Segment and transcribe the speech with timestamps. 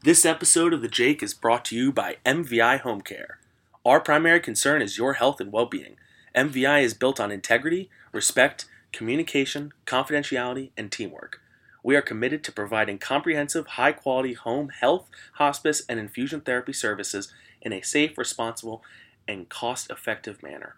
[0.00, 3.40] This episode of The Jake is brought to you by MVI Home Care.
[3.84, 5.96] Our primary concern is your health and well being.
[6.36, 11.40] MVI is built on integrity, respect, communication, confidentiality, and teamwork.
[11.82, 17.34] We are committed to providing comprehensive, high quality home health, hospice, and infusion therapy services
[17.60, 18.84] in a safe, responsible,
[19.26, 20.76] and cost effective manner.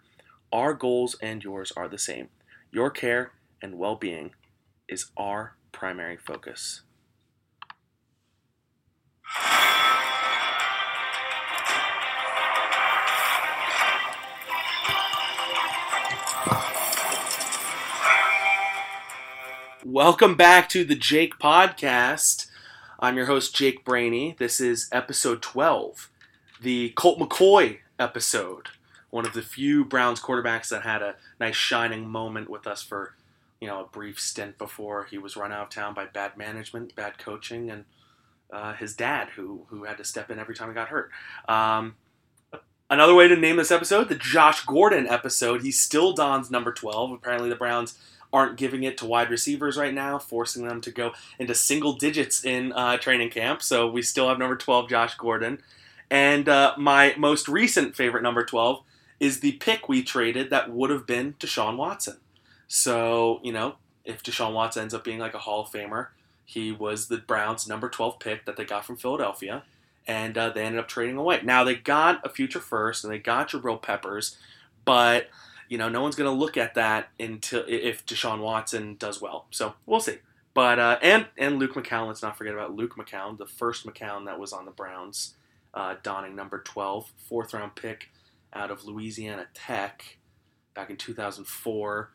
[0.51, 2.29] Our goals and yours are the same.
[2.71, 4.31] Your care and well being
[4.89, 6.81] is our primary focus.
[19.83, 22.47] Welcome back to the Jake Podcast.
[22.99, 24.35] I'm your host, Jake Brainy.
[24.39, 26.09] This is episode 12,
[26.61, 28.69] the Colt McCoy episode.
[29.09, 33.15] One of the few Browns quarterbacks that had a nice shining moment with us for,
[33.59, 36.95] you know, a brief stint before he was run out of town by bad management,
[36.95, 37.85] bad coaching, and
[38.51, 41.11] uh, his dad, who who had to step in every time he got hurt.
[41.47, 41.95] Um,
[42.89, 45.61] another way to name this episode, the Josh Gordon episode.
[45.61, 47.11] He's still Don's number 12.
[47.11, 47.97] Apparently, the Browns
[48.33, 52.45] aren't giving it to wide receivers right now, forcing them to go into single digits
[52.45, 53.61] in uh, training camp.
[53.61, 55.61] So we still have number 12, Josh Gordon.
[56.09, 58.83] And uh, my most recent favorite number 12
[59.19, 62.17] is the pick we traded that would have been Deshaun Watson.
[62.67, 66.07] So, you know, if Deshaun Watson ends up being like a Hall of Famer,
[66.51, 69.63] he was the Browns' number 12 pick that they got from Philadelphia.
[70.05, 71.41] And uh, they ended up trading away.
[71.43, 74.35] Now, they got a future first and they got Jabril Peppers,
[74.83, 75.29] but
[75.69, 79.45] you know, no one's going to look at that until if Deshaun Watson does well.
[79.51, 80.17] So we'll see.
[80.53, 82.07] But uh, and and Luke McCown.
[82.07, 85.35] Let's not forget about Luke McCown, the first McCown that was on the Browns,
[85.73, 88.09] uh, donning number twelve, fourth round pick
[88.51, 90.17] out of Louisiana Tech
[90.73, 92.09] back in 2004.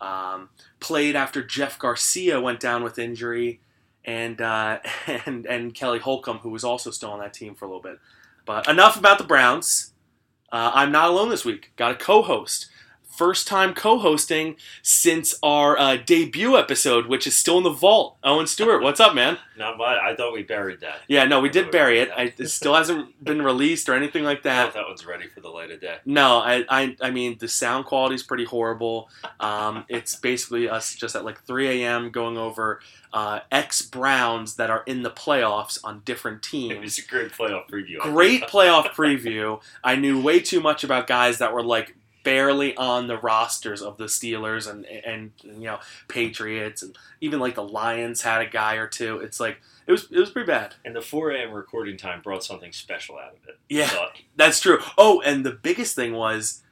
[0.00, 3.60] Um, played after Jeff Garcia went down with injury,
[4.04, 4.78] and uh,
[5.26, 7.98] and and Kelly Holcomb, who was also still on that team for a little bit.
[8.44, 9.92] But enough about the Browns.
[10.52, 11.70] Uh, I'm not alone this week.
[11.76, 12.66] Got a co-host
[13.10, 18.16] first time co-hosting since our uh, debut episode, which is still in the vault.
[18.24, 19.38] Owen Stewart, what's up, man?
[19.58, 19.98] Not much.
[20.02, 21.00] I thought we buried that.
[21.08, 22.10] Yeah, no, we did bury it.
[22.16, 24.64] I, it still hasn't been released or anything like I that.
[24.72, 25.96] thought that one's ready for the light of day.
[26.06, 29.10] No, I, I, I mean the sound quality is pretty horrible.
[29.38, 32.10] Um, it's basically us just at like 3 a.m.
[32.10, 32.80] going over
[33.12, 36.80] uh, ex Browns that are in the playoffs on different It teams.
[36.80, 37.98] was a great playoff preview.
[37.98, 39.60] Great playoff preview.
[39.84, 43.96] I knew way too much about guys that were like barely on the rosters of
[43.96, 48.74] the Steelers and and you know Patriots and even like the Lions had a guy
[48.74, 49.18] or two.
[49.18, 50.74] It's like it was it was pretty bad.
[50.84, 51.52] And the 4 a.m.
[51.52, 53.58] recording time brought something special out of it.
[53.68, 53.90] Yeah.
[54.36, 54.78] That's true.
[54.96, 56.62] Oh, and the biggest thing was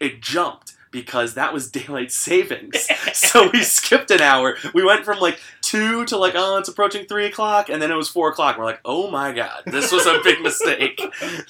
[0.00, 2.88] it jumped because that was daylight savings.
[3.12, 4.56] so we skipped an hour.
[4.74, 7.96] We went from like two to like, oh, it's approaching three o'clock, and then it
[7.96, 8.58] was four o'clock.
[8.58, 11.00] We're like, oh my god, this was a big mistake.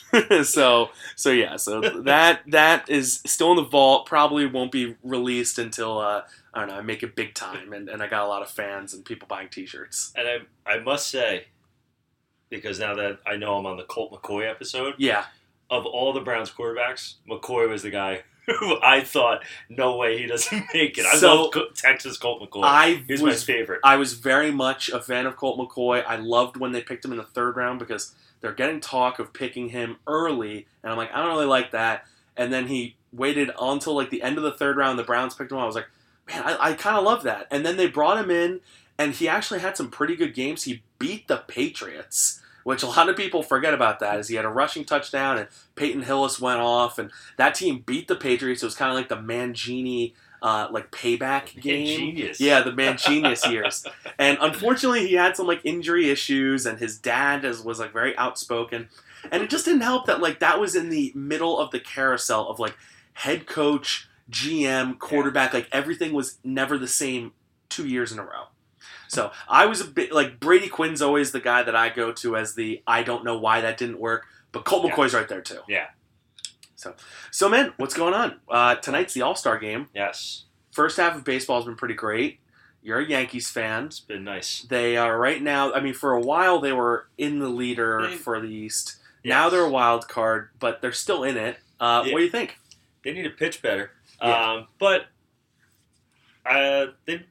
[0.44, 4.06] so so yeah, so that that is still in the vault.
[4.06, 6.22] Probably won't be released until uh,
[6.54, 6.76] I don't know.
[6.76, 9.28] I make it big time, and, and I got a lot of fans and people
[9.28, 10.12] buying T-shirts.
[10.16, 10.26] And
[10.66, 11.46] I, I must say,
[12.50, 15.26] because now that I know I'm on the Colt McCoy episode, Yeah,
[15.70, 18.22] of all the Browns quarterbacks, McCoy was the guy
[18.58, 21.06] who I thought, no way he doesn't make it.
[21.06, 22.64] I So- love Texas Colt McCoy.
[22.64, 23.80] I He's my was favorite.
[23.84, 26.04] I was very much a fan of Colt McCoy.
[26.06, 29.32] I loved when they picked him in the third round because they're getting talk of
[29.32, 32.04] picking him early, and I'm like, I don't really like that.
[32.36, 34.98] And then he waited until like the end of the third round.
[34.98, 35.58] The Browns picked him.
[35.58, 35.88] I was like,
[36.28, 37.46] man, I, I kind of love that.
[37.50, 38.60] And then they brought him in,
[38.96, 40.64] and he actually had some pretty good games.
[40.64, 44.00] He beat the Patriots, which a lot of people forget about.
[44.00, 47.82] That is, he had a rushing touchdown, and Peyton Hillis went off, and that team
[47.84, 48.62] beat the Patriots.
[48.62, 50.12] It was kind of like the Mangini.
[50.40, 52.40] Uh, like payback game, Genius.
[52.40, 53.84] yeah, the man genius years.
[54.20, 58.16] And unfortunately, he had some like injury issues, and his dad is, was like very
[58.16, 58.88] outspoken.
[59.32, 62.48] And it just didn't help that like that was in the middle of the carousel
[62.48, 62.76] of like
[63.14, 65.52] head coach, GM, quarterback.
[65.52, 67.32] Like everything was never the same
[67.68, 68.44] two years in a row.
[69.08, 72.36] So I was a bit like Brady Quinn's always the guy that I go to
[72.36, 74.92] as the I don't know why that didn't work, but Colt Yeah.
[74.94, 75.60] McCoy's right there too.
[75.68, 75.86] Yeah.
[76.76, 76.94] So,
[77.32, 78.36] so man, what's going on?
[78.48, 79.88] Uh, tonight's the All Star game.
[79.94, 80.44] Yes.
[80.72, 82.38] First half of baseball has been pretty great.
[82.82, 83.86] You're a Yankees fan.
[83.86, 84.62] It's been nice.
[84.62, 85.72] They are right now.
[85.72, 88.96] I mean, for a while they were in the leader They- for the East.
[89.24, 91.58] Now they're a wild card, but they're still in it.
[91.80, 92.12] Uh, Yeah.
[92.12, 92.58] What do you think?
[93.02, 93.90] They need to pitch better.
[94.22, 94.52] Yeah.
[94.52, 95.06] Um, but
[96.46, 97.24] uh, they've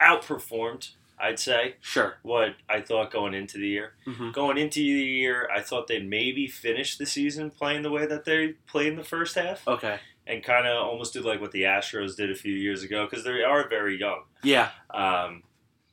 [0.00, 0.90] outperformed,
[1.22, 2.16] I'd say, Sure.
[2.22, 3.92] what I thought going into the year.
[4.04, 8.06] hmm Going into the year, I thought they'd maybe finish the season playing the way
[8.06, 9.98] that they played in the first half Okay.
[10.26, 13.24] and kind of almost did like what the Astros did a few years ago because
[13.24, 14.22] they are very young.
[14.42, 14.70] Yeah.
[14.88, 15.42] Um,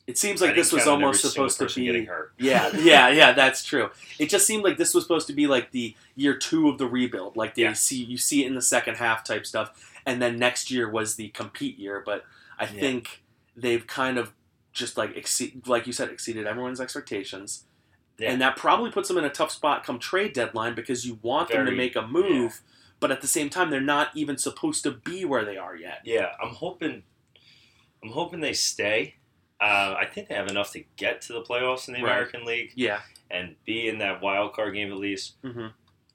[0.08, 1.86] It seems like this was count on every almost supposed to be.
[1.86, 2.32] getting hurt.
[2.40, 3.34] Yeah, yeah, yeah.
[3.34, 3.90] That's true.
[4.18, 6.88] It just seemed like this was supposed to be like the year two of the
[6.88, 7.36] rebuild.
[7.36, 7.74] Like they Yeah.
[7.74, 9.72] see you see it in the second half type stuff,
[10.06, 12.02] and then next year was the compete year.
[12.06, 12.24] But
[12.58, 12.80] I Yeah.
[12.80, 13.22] think
[13.54, 14.32] they've kind of
[14.78, 17.66] just like exceed, like you said, exceeded everyone's expectations.
[18.18, 18.32] Yeah.
[18.32, 21.50] And that probably puts them in a tough spot come trade deadline because you want
[21.50, 22.62] them to make a move,
[23.00, 26.00] but at the same time they're not even supposed to be where they are yet.
[26.04, 27.04] Yeah, I'm hoping.
[28.04, 29.16] I'm hoping they stay.
[29.60, 32.12] Uh, I think they have enough to get to the playoffs in the Right.
[32.12, 33.02] American League Yeah.
[33.32, 35.34] and be in that wild card game at least.
[35.44, 35.68] hmm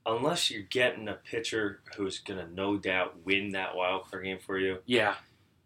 [0.04, 4.58] Unless you're getting a pitcher who's gonna no doubt win that wild card game for
[4.58, 4.78] you.
[4.86, 5.14] Yeah.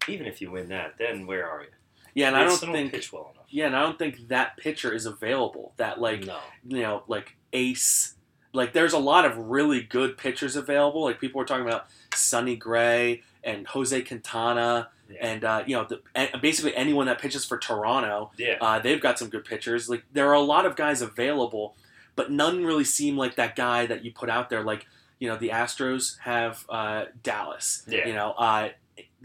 [0.08, 1.68] Even if you win that, then where are you?
[2.16, 3.44] Yeah, and I don't think pitch well enough.
[3.50, 5.72] yeah, and I don't think that pitcher is available.
[5.76, 6.38] That like no.
[6.66, 8.14] you know, like ace.
[8.54, 11.04] Like there's a lot of really good pitchers available.
[11.04, 15.18] Like people were talking about Sonny Gray and Jose Quintana Yeah.
[15.20, 16.00] and uh, you know the,
[16.40, 18.30] basically anyone that pitches for Toronto.
[18.38, 18.56] Yeah.
[18.62, 19.90] Uh, they've got some good pitchers.
[19.90, 21.76] Like there are a lot of guys available,
[22.16, 24.62] but none really seem like that guy that you put out there.
[24.64, 24.86] Like
[25.18, 27.84] you know the Astros have uh, Dallas.
[27.86, 28.06] Yeah.
[28.08, 28.70] You know uh,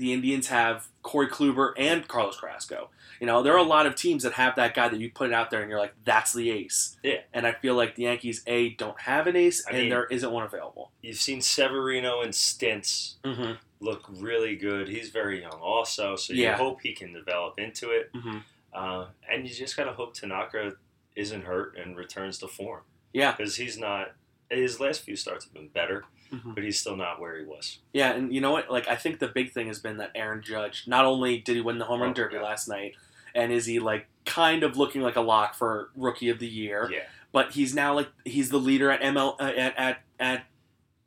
[0.01, 2.89] the Indians have Corey Kluber and Carlos Carrasco.
[3.19, 5.31] You know there are a lot of teams that have that guy that you put
[5.31, 6.97] out there and you're like that's the ace.
[7.03, 7.19] Yeah.
[7.33, 10.05] And I feel like the Yankees a don't have an ace I and mean- there
[10.05, 10.91] isn't one available.
[11.01, 13.53] You've seen Severino and Stints Mm-hmm.
[13.79, 14.87] look really good.
[14.89, 16.57] He's very young, also, so you Yeah.
[16.57, 18.11] hope he can develop into it.
[18.13, 18.37] Mm-hmm.
[18.73, 20.73] Uh, and you just gotta hope Tanaka
[21.15, 22.81] isn't hurt and returns to form
[23.13, 23.33] Yeah.
[23.33, 24.13] because he's not.
[24.51, 26.53] His last few starts have been better, Mhm.
[26.55, 27.79] but he's still not where he was.
[27.93, 28.69] Yeah, and you know what?
[28.69, 30.83] Like, I think the big thing has been that Aaron Judge.
[30.87, 32.41] Not only did he win the home run Oh, derby yeah.
[32.43, 32.95] last night,
[33.33, 36.89] and is he like kind of looking like a lock for rookie of the year,
[36.91, 40.45] Yeah, but he's now like he's the leader at ML uh, at at at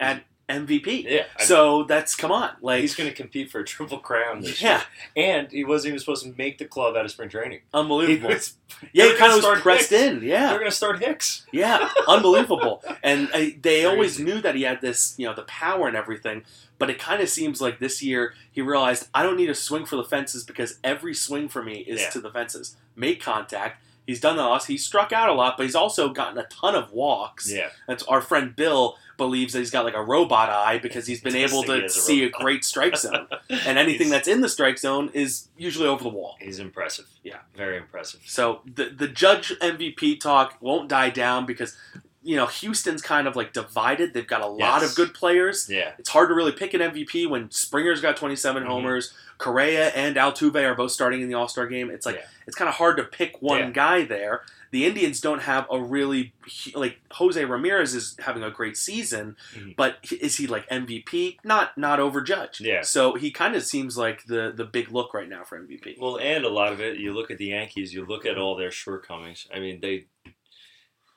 [0.01, 1.05] at MVP.
[1.09, 1.25] yeah.
[1.39, 4.61] I- So that's come on, like he's going to compete for a triple crown this
[4.61, 4.83] yeah,
[5.17, 7.59] year, and he wasn't even supposed to make the club out of spring training.
[7.61, 8.29] He unbelievable.
[8.35, 8.55] was,
[8.93, 10.03] yeah, he kind of was pressed Hicks.
[10.03, 10.23] in.
[10.23, 11.47] Yeah, They're going to start Hicks.
[11.53, 12.83] Yeah, unbelievable.
[13.03, 16.45] And uh, they always knew that he had this, you know, the power and everything.
[16.79, 19.87] But it kind of seems like this year he realized I don't need to swing
[19.87, 22.11] for the fences because every swing for me is Yeah.
[22.11, 22.77] to the fences.
[22.97, 23.81] Make contact.
[24.07, 24.43] He's done that.
[24.45, 24.65] a lot.
[24.67, 27.51] He's struck out a lot, but he's also gotten a ton of walks.
[27.51, 31.21] Yeah, That's our friend Bill believes that he's got like a robot eye because he's
[31.21, 34.79] been able to a see a great strike zone, and anything that's in the strike
[34.79, 36.37] zone is usually over the wall.
[36.41, 37.07] he's impressive.
[37.23, 37.39] Yeah.
[37.57, 38.21] very impressive.
[38.27, 41.77] So the the Judge MVP talk won't die down because
[42.23, 44.15] you know Houston's kind of like divided.
[44.15, 44.91] They've got a lot Yes.
[44.91, 45.69] of good players.
[45.71, 48.67] Yeah, It's hard to really pick an MVP when Springer's got 27 Mhm.
[48.67, 51.91] homers, Correa and Altuve are both starting in the All Star game.
[51.91, 52.27] It's like Yeah.
[52.47, 53.71] it's kind of hard to pick one Yeah.
[53.71, 54.43] guy there.
[54.75, 56.33] The Indians don't have a really
[56.75, 59.77] like Jose Ramirez is having a great season, Mhm.
[59.77, 61.39] but is he like MVP?
[61.45, 62.61] Not not over Judge.
[62.61, 62.83] Yeah.
[62.83, 65.97] So he kind of seems like the the big look right now for MVP.
[66.01, 68.57] Well, and a lot of it, you look at the Yankees, you look at all
[68.57, 69.47] their shortcomings.
[69.55, 70.07] I mean, they.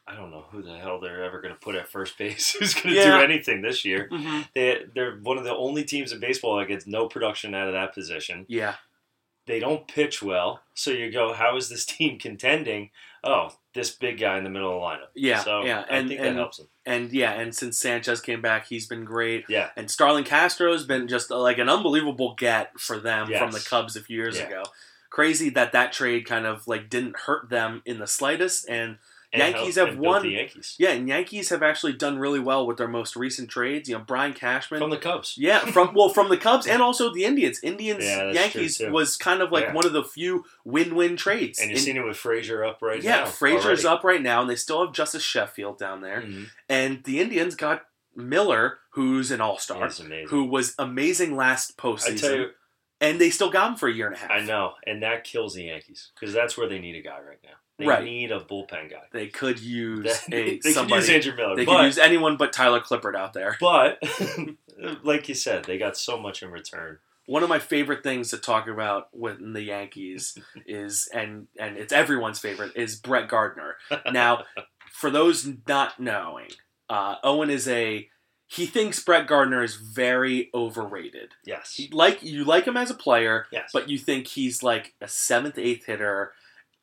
[0.10, 2.52] I don't know who the hell they're ever going to put at first base.
[2.60, 3.18] Who's going to Yeah.
[3.18, 4.08] do anything this year?
[4.12, 7.68] hmm They they're one of the only teams in baseball that gets no production out
[7.68, 8.46] of that position.
[8.48, 8.76] Yeah.
[9.48, 12.92] They don't pitch well, so you go, how is this team contending?
[13.28, 15.10] Oh, this big guy in the middle of the lineup.
[15.16, 16.68] Yeah, so yeah, I and- think and- that helps them.
[16.86, 19.44] And yeah, and since Sanchez came back, he's been great.
[19.50, 23.60] Yeah, And Starlin Castro's been just uh, like an unbelievable get for them from the
[23.60, 24.46] Cubs a few years Yeah.
[24.48, 24.64] ago.
[25.10, 28.70] Crazy that that trade kind of like didn't hurt them in the slightest.
[28.70, 28.98] And
[29.42, 32.66] and Yankees help- have won- the Yankees yeah, and Yankees have actually done really well
[32.68, 33.88] with their most recent trades.
[33.90, 34.80] You know, Brian Cashman.
[34.80, 35.36] from the Cubs.
[35.38, 37.60] yeah, from well, from the Cubs and also the Indians.
[37.64, 39.74] Indians Yeah, Yankees was kind of like Yeah.
[39.74, 41.60] one of the few win-win trades.
[41.60, 43.26] And you've seen it with Frazier up right yeah, now.
[43.26, 43.98] Frazier's already.
[44.00, 46.22] up right now, and they still have Justus Sheffield down there.
[46.22, 46.48] Mhm.
[46.70, 47.84] And the Indians got
[48.16, 49.90] Miller, who's an all-star,
[50.30, 52.50] who was amazing last postseason, you,
[53.00, 54.32] and they still got him for a year and a half.
[54.32, 57.38] I know, and that kills the Yankees because that's where they need a guy right
[57.44, 57.52] now.
[57.78, 58.04] They Right.
[58.04, 59.04] need a bullpen guy.
[59.12, 62.52] They could use a they could use Andrew Miller, they but could use anyone but
[62.54, 63.56] Tyler Clippard out there.
[63.62, 64.02] but
[65.04, 67.00] like you said, they got so much in return.
[67.26, 71.92] One of my favorite things to talk about with the Yankees is, and and it's
[71.94, 73.76] everyone's favorite, is Brett Gardner.
[74.12, 74.46] Now,
[74.92, 76.50] for those not knowing,
[76.90, 78.08] uh, Owen is a
[78.50, 81.34] he thinks Brett Gardner is very overrated.
[81.46, 84.94] Yes, He, like you like him as a player, yes, but you think he's like
[85.02, 86.32] a seventh, eighth hitter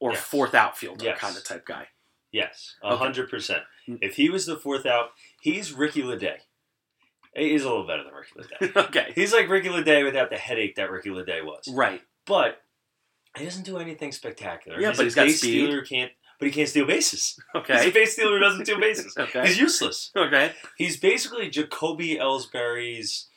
[0.04, 0.22] or Yes.
[0.22, 1.18] fourth outfielder Yes.
[1.18, 1.88] kind of type guy.
[2.30, 2.96] yes, Okay.
[2.96, 3.62] hundred percent.
[3.88, 3.98] Mm.
[4.02, 6.38] If he was the fourth out, he's Ricky Ledee.
[7.34, 8.76] He's a little better than Ricky Ledee.
[8.88, 11.66] okay, he's like Ricky Ledee without the headache that Ricky Ledee was.
[11.68, 12.02] right.
[12.26, 12.62] But
[13.36, 14.80] he doesn't do anything spectacular.
[14.80, 15.66] Yeah, he's but a he's got base speed.
[15.66, 17.38] stealer, can't, but he can't steal bases.
[17.54, 19.16] Okay, He's a Okay, base stealer who doesn't steal bases.
[19.16, 20.10] okay, He's useless.
[20.16, 20.52] okay.
[20.76, 23.28] He's basically Jacoby Ellsbury's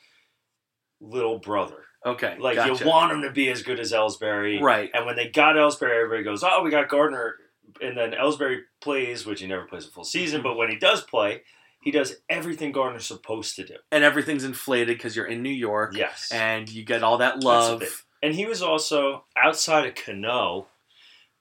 [1.00, 1.84] little brother.
[2.06, 2.84] Okay, Like gotcha.
[2.84, 4.90] you want him to be as good as Ellsbury, right.
[4.94, 7.36] And when they got Ellsbury, everybody goes, "Oh, we got Gardner,"
[7.82, 11.02] and then Ellsbury plays, which he never plays a full season, but when he does
[11.02, 11.42] play,
[11.82, 13.76] he does everything Gardner's supposed to do.
[13.90, 18.04] And everything's inflated because you're in New York, Yes, and you get all that love.
[18.22, 20.68] and he was also outside of Cano,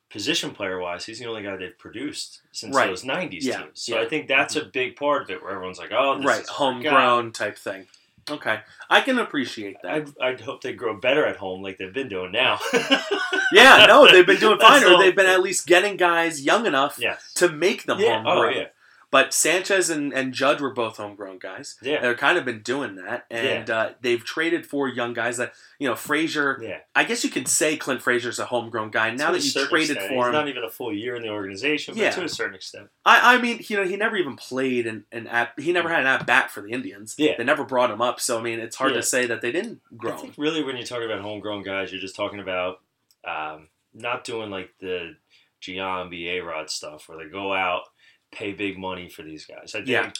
[0.09, 2.87] position player wise, he's the only guy they've produced since Right.
[2.87, 3.81] those '90s Yeah, teams.
[3.81, 4.01] So yeah.
[4.01, 4.67] I think that's mm-hmm.
[4.67, 7.87] a big part of it, where everyone's like, "Oh, this right, homegrown type thing.
[8.29, 9.91] Okay, I can appreciate that.
[9.91, 12.60] I'd, I'd hope they grow better at home, like they've been doing now.
[13.53, 16.98] yeah, no, they've been doing fine, or they've been at least getting guys young enough
[17.00, 17.34] yes.
[17.36, 18.24] to make them yeah.
[18.25, 18.65] Oh yeah.
[19.09, 21.77] But Sanchez and, and Judge were both homegrown guys.
[21.81, 22.01] Yeah.
[22.01, 25.87] They've kind of been doing that, and uh, they've traded for young guys that you
[25.87, 25.95] know.
[25.95, 26.79] Frazier, Yeah.
[26.93, 29.11] I guess you could say Clint Frazier's a homegrown guy.
[29.11, 30.09] Now To a that you traded extent.
[30.09, 32.09] for he's him, not even a full year in the organization, but Yeah.
[32.11, 32.89] to a certain extent.
[33.05, 35.53] I, I mean, you know, he never even played an, an at.
[35.57, 37.15] He never had an at bat for the Indians.
[37.17, 37.35] Yeah.
[37.37, 38.19] they never brought him up.
[38.19, 38.97] So I mean, it's hard Yeah.
[38.97, 40.17] to say that they didn't I grow.
[40.17, 42.81] think really when you're talking about homegrown guys, you're just talking about
[43.25, 45.15] um, not doing like the
[45.61, 47.83] Giambi A Rod stuff where they go out,
[48.31, 49.74] pay big money for these guys.
[49.75, 49.88] I think.
[49.89, 50.12] Yeah.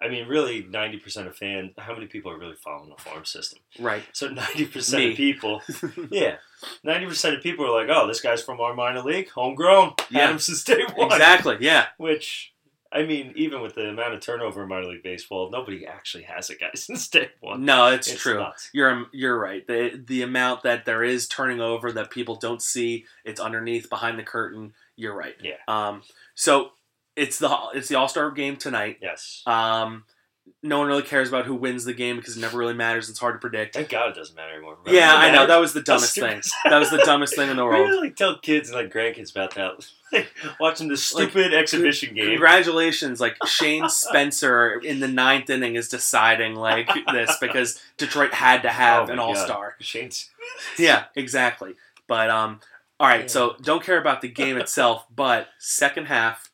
[0.00, 1.72] I mean, really, ninety percent of fans.
[1.76, 3.58] How many people are really following the farm system?
[3.80, 4.04] Right.
[4.12, 5.60] So ninety percent of people,
[6.10, 6.36] yeah,
[6.84, 10.20] ninety percent of people are like, "Oh, this guy's from our minor league, homegrown, Yeah.
[10.26, 11.56] had him since day one." exactly.
[11.60, 11.86] Yeah.
[11.96, 12.54] Which,
[12.92, 16.48] I mean, even with the amount of turnover in minor league baseball, nobody actually has
[16.48, 17.64] a guy since day one.
[17.64, 18.38] No, it's, It's true.
[18.38, 18.70] nuts.
[18.72, 19.66] You're you're right.
[19.66, 24.16] The the amount that there is turning over that people don't see, it's underneath behind
[24.16, 24.74] the curtain.
[24.94, 25.34] You're right.
[25.42, 25.56] Yeah.
[25.66, 26.02] Um.
[26.36, 26.70] So
[27.18, 28.98] it's the it's the All Star game tonight.
[29.02, 29.42] Yes.
[29.46, 30.04] Um.
[30.62, 33.10] No one really cares about who wins the game because it never really matters.
[33.10, 33.74] It's hard to predict.
[33.74, 34.78] Thank God it doesn't matter anymore.
[34.86, 36.40] Yeah, I know that was the dumbest thing.
[36.64, 37.86] That was the dumbest thing in the world.
[37.86, 39.86] really like tell kids and like grandkids about that.
[40.10, 40.28] Like,
[40.60, 42.30] watching this stupid exhibition game.
[42.30, 48.62] Congratulations, like Shane Spencer in the ninth inning is deciding like this because Detroit had
[48.62, 49.76] to have Oh an All Star.
[49.80, 50.30] Shane's
[50.78, 51.74] Yeah, exactly.
[52.06, 52.60] But um,
[52.98, 53.30] all right.
[53.30, 56.47] So don't care about the game itself, but second half,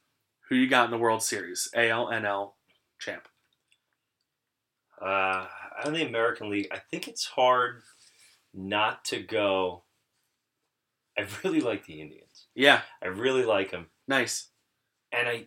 [0.55, 1.69] who you got in the World Series?
[1.75, 2.53] ALNL
[3.01, 3.27] champ.
[5.03, 5.47] uh,
[5.85, 7.83] on the American League, I think it's hard
[8.55, 9.83] not to go.
[11.19, 12.47] I really like the Indians.
[12.55, 14.51] Yeah, I really like them, nice.
[15.11, 15.47] and I,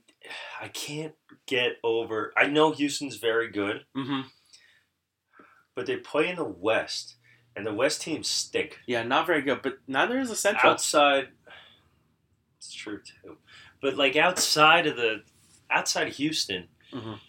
[0.61, 1.13] I can't
[1.45, 2.33] get over.
[2.35, 4.27] I know Houston's very good, mm-hmm.
[5.73, 7.15] but they play in the West,
[7.55, 8.79] and the West teams stink.
[8.85, 10.73] Yeah, not very good, but neither is the Central.
[10.73, 11.29] outside
[12.57, 13.37] it's true too
[13.81, 15.23] but like outside of the
[15.69, 17.19] outside of houston Mhm.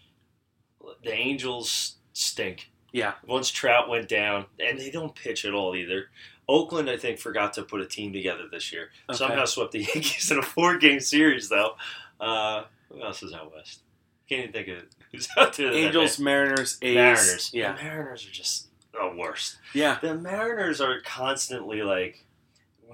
[1.02, 2.70] the angels stink.
[2.92, 6.10] Yeah, once trout went down and they don't pitch at all either.
[6.48, 8.90] Oakland i think forgot to put a team together this year.
[9.10, 9.18] Okay.
[9.18, 11.76] somehow swept the yankees in a four game series though.
[12.20, 13.80] Uh who else is out west?
[14.28, 16.18] Can't even think of who's out there Angels.
[16.18, 16.94] Mariners, A's.
[16.94, 17.50] mariners.
[17.52, 19.58] Yeah, the mariners are just the worst.
[19.74, 22.24] Yeah, the Mariners are constantly like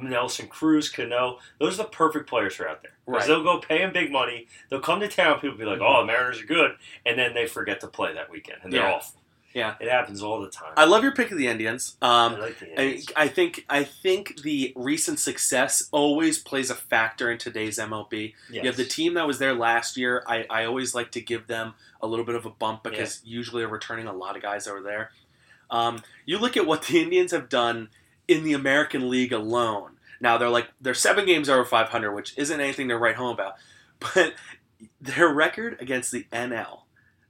[0.01, 1.39] Nelson Cruz, Cano.
[1.59, 2.93] Those are the perfect players for out there.
[3.07, 3.29] Because Right.
[3.29, 4.49] they'll go pay them big money.
[4.71, 5.41] They'll come to town.
[5.41, 5.87] People be like, Mhm.
[5.97, 8.83] "Oh, the Mariners are good," and then they forget to play that weekend, and they're
[8.83, 8.95] Yeah.
[8.95, 9.13] off.
[9.53, 9.77] Yeah.
[9.79, 10.73] it happens all the time.
[10.77, 11.97] I love your pick of the Indians.
[12.03, 13.07] I Um, like the Indians.
[13.15, 18.35] I think I think the recent success always plays a factor in today's MLB.
[18.51, 18.65] Yes.
[18.65, 20.25] You have the team that was there last year.
[20.27, 23.63] I, I always like to give them a little bit of a bump because usually
[23.63, 25.13] they're returning a lot of guys that were there.
[25.71, 27.91] Um, you look at what the Indians have done
[28.29, 29.93] in the American League alone.
[30.21, 33.55] Now they're like they're seven games over 500, which isn't anything to write home about.
[34.15, 34.35] But
[35.01, 36.81] their record against the NL,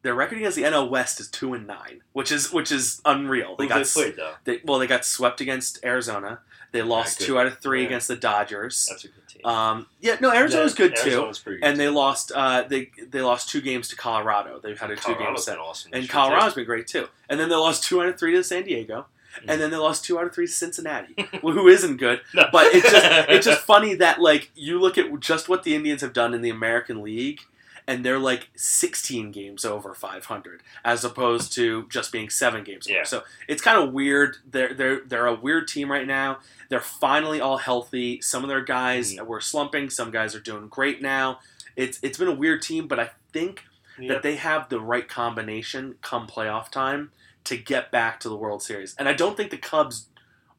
[0.03, 3.55] their record against the NL West is two and nine, which is which is unreal.
[3.57, 4.35] They Who got they played though.
[4.45, 6.41] they, well, they got swept against Arizona.
[6.73, 7.87] They lost two out of three Yeah.
[7.87, 8.87] against the Dodgers.
[8.91, 9.47] That's a good team.
[9.47, 11.91] Um, yeah, no, Arizona's Yeah, good too Arizona's pretty good and they too.
[11.93, 14.59] lost uh, they they lost two games to Colorado.
[14.61, 15.91] They've had a two game set, awesome.
[15.95, 17.07] and Colorado's been great too.
[17.29, 19.07] And then they lost two out of three to San Diego,
[19.49, 22.21] And then they lost two out of three to Cincinnati, who isn't good.
[22.35, 22.45] No.
[22.53, 26.01] But it's just it's just funny that like you look at just what the Indians
[26.03, 27.41] have done in the American League,
[27.87, 32.97] and they're like 16 games over 500 as opposed to just being seven games over.
[32.99, 33.05] Yeah.
[33.05, 34.37] So it's kind of weird.
[34.51, 36.39] They're they're they're a weird team right now.
[36.71, 38.21] They're finally all healthy.
[38.21, 39.27] Some of their guys Mhm.
[39.27, 39.91] were slumping.
[39.91, 41.41] Some guys are doing great now.
[41.77, 43.65] It's it's been a weird team, but I think
[43.99, 44.09] Yep.
[44.09, 47.13] that they have the right combination come playoff time
[47.45, 48.95] to get back to the World Series.
[48.99, 50.09] And I don't think the Cubs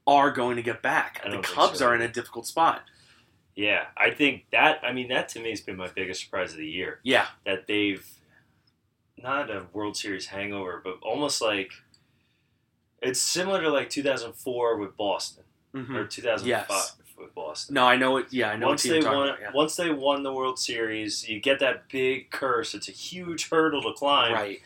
[0.07, 1.21] are going to get back.
[1.23, 1.87] The Cubs so.
[1.87, 2.83] are in a difficult spot.
[3.55, 4.79] yeah, I think that.
[4.83, 6.99] I mean, that to me has been my biggest surprise of the year.
[7.03, 7.27] Yeah.
[7.45, 8.05] that they've
[9.17, 11.71] not a World Series hangover, but almost like
[13.01, 16.95] it's similar to like 2004 with Boston hmm or 2005 Yes.
[17.17, 17.73] with Boston.
[17.75, 18.27] No, I know it.
[18.31, 19.41] Yeah, I know once what they won, about.
[19.41, 19.51] Yeah.
[19.53, 22.73] once they won the World Series, you get that big curse.
[22.73, 24.61] It's a huge hurdle to climb, Right.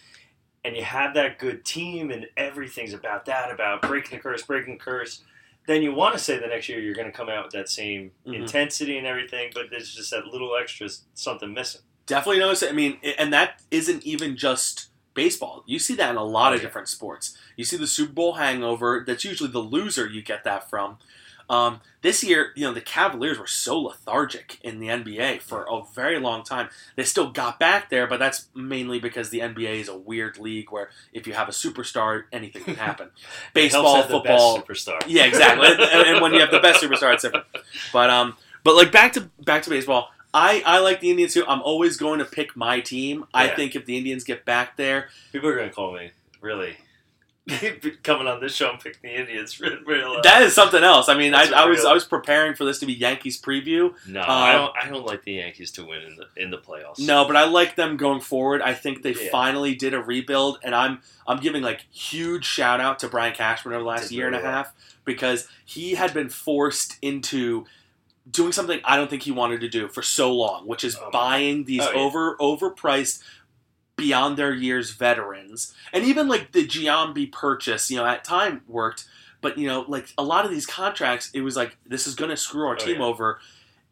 [0.63, 4.73] And you have that good team, and everything's about that, about breaking the curse, breaking
[4.73, 5.21] the curse.
[5.67, 7.69] Then you want to say the next year you're going to come out with that
[7.69, 8.35] same Mhm.
[8.35, 11.81] intensity and everything, but there's just that little extra something missing.
[12.07, 12.69] Definitely notice it.
[12.69, 15.63] I mean, and that isn't even just baseball.
[15.67, 17.37] You see that in a lot of different sports.
[17.55, 19.03] You see the Super Bowl hangover.
[19.05, 20.97] That's usually the loser you get that from.
[21.49, 25.81] Um, this year, you know, the Cavaliers were so lethargic in the NBA for a
[25.93, 26.69] very long time.
[26.95, 30.71] They still got back there, but that's mainly because the NBA is a weird league
[30.71, 33.09] where if you have a superstar, anything can happen.
[33.53, 35.01] Baseball, football, superstar.
[35.07, 35.67] yeah, exactly.
[35.67, 37.47] and, and when you have the best superstar, it's different.
[37.91, 40.09] But um, but like back to back to baseball.
[40.31, 41.43] I, I like the Indians too.
[41.47, 43.25] I'm always going to pick my team.
[43.33, 46.77] I think if the Indians get back there, People are going to call me really
[48.03, 49.59] coming on this show and picking the Indians.
[49.61, 51.09] Real, real, uh, that is something else.
[51.09, 51.83] I mean, I, I was.
[51.85, 53.93] I was preparing for this to be Yankees preview.
[54.07, 54.77] no, I um, don't.
[54.77, 56.99] I don't like the Yankees to win in the in the playoffs.
[56.99, 58.61] No, but I like them going forward.
[58.61, 59.29] I think they Yeah.
[59.31, 63.73] finally did a rebuild, and I'm I'm giving like huge shout out to Brian Cashman
[63.73, 64.51] over the last year and a well.
[64.51, 64.73] half
[65.05, 67.65] because he had been forced into
[68.29, 71.09] doing something I don't think he wanted to do for so long, which is Oh,
[71.11, 71.99] buying these Oh, yeah.
[71.99, 73.23] over overpriced
[73.99, 75.73] beyond their years veterans.
[75.93, 79.05] And even like the Giambi purchase, you know, at time worked,
[79.41, 82.29] but you know, like a lot of these contracts, it was like this is going
[82.31, 83.05] to screw our Oh, team yeah.
[83.05, 83.39] over.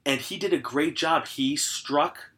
[0.05, 1.27] And he did a great job.
[1.27, 2.31] He struck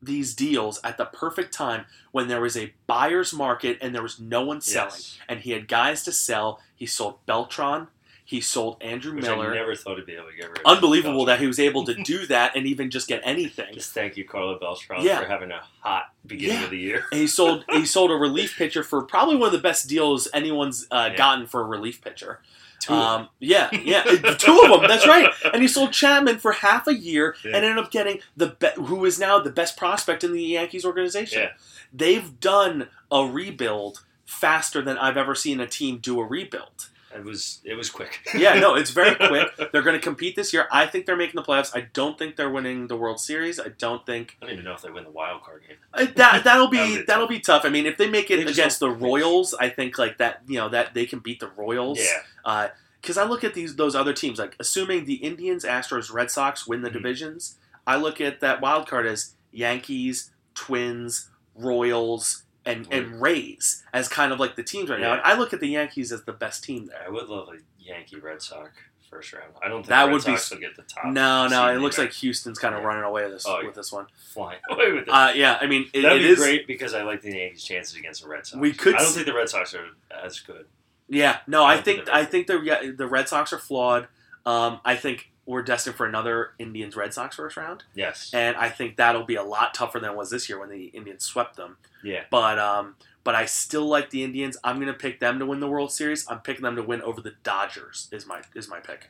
[0.00, 4.20] these deals at the perfect time when there was a buyer's market and there was
[4.20, 4.90] no one selling.
[4.94, 5.18] Yes.
[5.28, 6.60] And he had guys to sell.
[6.76, 7.88] He sold Beltran.
[8.28, 9.52] He sold Andrew Which Miller.
[9.52, 10.66] I never thought he'd be able to get rid of.
[10.66, 13.72] Unbelievable that he was able to do that and even just get anything.
[13.72, 15.20] Just thank you, Carlo Beltran, Yeah.
[15.20, 16.64] for having a hot beginning Yeah.
[16.64, 17.04] of the year.
[17.10, 20.28] And he sold he sold a relief pitcher for probably one of the best deals
[20.34, 21.16] anyone's uh, Yeah.
[21.16, 22.42] gotten for a relief pitcher.
[22.82, 24.02] Two Um, yeah, yeah,
[24.38, 24.82] two of them.
[24.88, 25.30] That's right.
[25.54, 27.56] And he sold Chapman for half a year Yeah.
[27.56, 30.84] and ended up getting the be- who is now the best prospect in the Yankees
[30.84, 31.44] organization.
[31.44, 31.50] Yeah.
[31.94, 36.90] They've done a rebuild faster than I've ever seen a team do a rebuild.
[37.18, 38.20] It was it was quick.
[38.34, 39.48] Yeah, no, it's very quick.
[39.72, 40.68] They're going to compete this year.
[40.72, 41.76] I think they're making the playoffs.
[41.76, 43.58] I don't think they're winning the World Series.
[43.60, 45.76] I don't think I don't even know if they win the wild card game.
[45.94, 47.64] uh, that that'll be That'll be that'll be tough.
[47.64, 50.42] I mean, if they make it They against the Royals, I think like that.
[50.46, 51.98] You know that they can beat the Royals.
[52.00, 52.68] Yeah,
[53.00, 56.66] Because I look at these those other teams, like assuming the Indians, Astros, Red Sox
[56.66, 56.94] win the Mhm.
[56.94, 64.08] divisions, I look at that wild card as Yankees, Twins, Royals, and and Rays as
[64.08, 65.12] kind of like the teams right now.
[65.14, 67.02] And I look at the Yankees as the best team there.
[67.04, 68.70] I would love a Yankee Red Sox
[69.10, 69.52] first round.
[69.64, 71.06] I don't think That Red would be Sox will get the top.
[71.06, 72.86] No, no, it looks like Houston's kind of Yeah.
[72.88, 74.06] running away with this Oh, with this one.
[74.34, 75.08] flying away with it.
[75.08, 76.38] Uh, yeah, I mean it, That'd it be is.
[76.38, 78.60] great because I like the Yankees' chances against the Red Sox.
[78.60, 79.86] We could I don't think the Red Sox are
[80.24, 80.66] as good.
[81.08, 84.08] Yeah, no, I I think think I think the yeah, the Red Sox are flawed.
[84.44, 88.30] Um, I think we're destined for another Indians Red Sox first round, Yes.
[88.34, 90.84] and I think that'll be a lot tougher than it was this year when the
[90.86, 91.78] Indians swept them.
[92.04, 92.24] Yeah.
[92.30, 94.56] But um, but I still like the Indians.
[94.62, 96.26] I'm gonna pick them to win the World Series.
[96.30, 98.08] I'm picking them to win over the Dodgers.
[98.12, 99.08] Is my is my pick.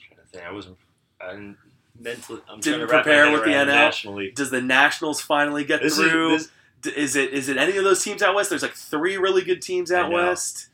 [0.00, 0.44] trying to think.
[0.44, 0.76] I wasn't.
[1.20, 1.56] I'm
[1.98, 2.40] mentally.
[2.50, 3.66] I'm Didn't trying to prepare with the NL.
[3.66, 4.34] National League.
[4.34, 6.38] Does the Nationals finally get This is, through?
[6.82, 8.50] this, is it is it any of those teams out west?
[8.50, 10.68] There's like three really good teams out west.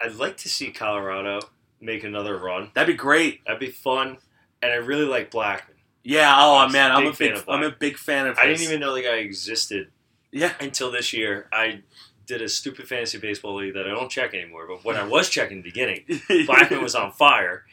[0.00, 1.40] I'd like to see Colorado
[1.80, 2.70] make another run.
[2.74, 3.44] That'd be great.
[3.44, 4.18] That'd be fun.
[4.62, 5.74] And I really like Blackmon.
[6.02, 6.34] Yeah.
[6.36, 8.38] Oh I'm man, I'm a fan big of I'm a big fan of.
[8.38, 8.60] I his.
[8.60, 9.90] didn't even know the guy existed
[10.32, 10.54] Yeah.
[10.60, 11.48] until this year.
[11.52, 11.82] I
[12.26, 14.66] did a stupid fantasy baseball league that I don't check anymore.
[14.68, 17.64] But when I was checking in the beginning, Blackmon was on fire,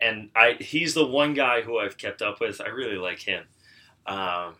[0.00, 2.60] and I he's the one guy who I've kept up with.
[2.60, 3.44] I really like him.
[4.06, 4.54] Um,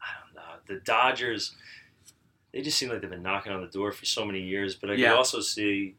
[0.00, 1.54] I don't know the Dodgers.
[2.52, 4.90] They just seem like they've been knocking on the door for so many years, but
[4.90, 5.08] I Yeah.
[5.10, 5.96] can also see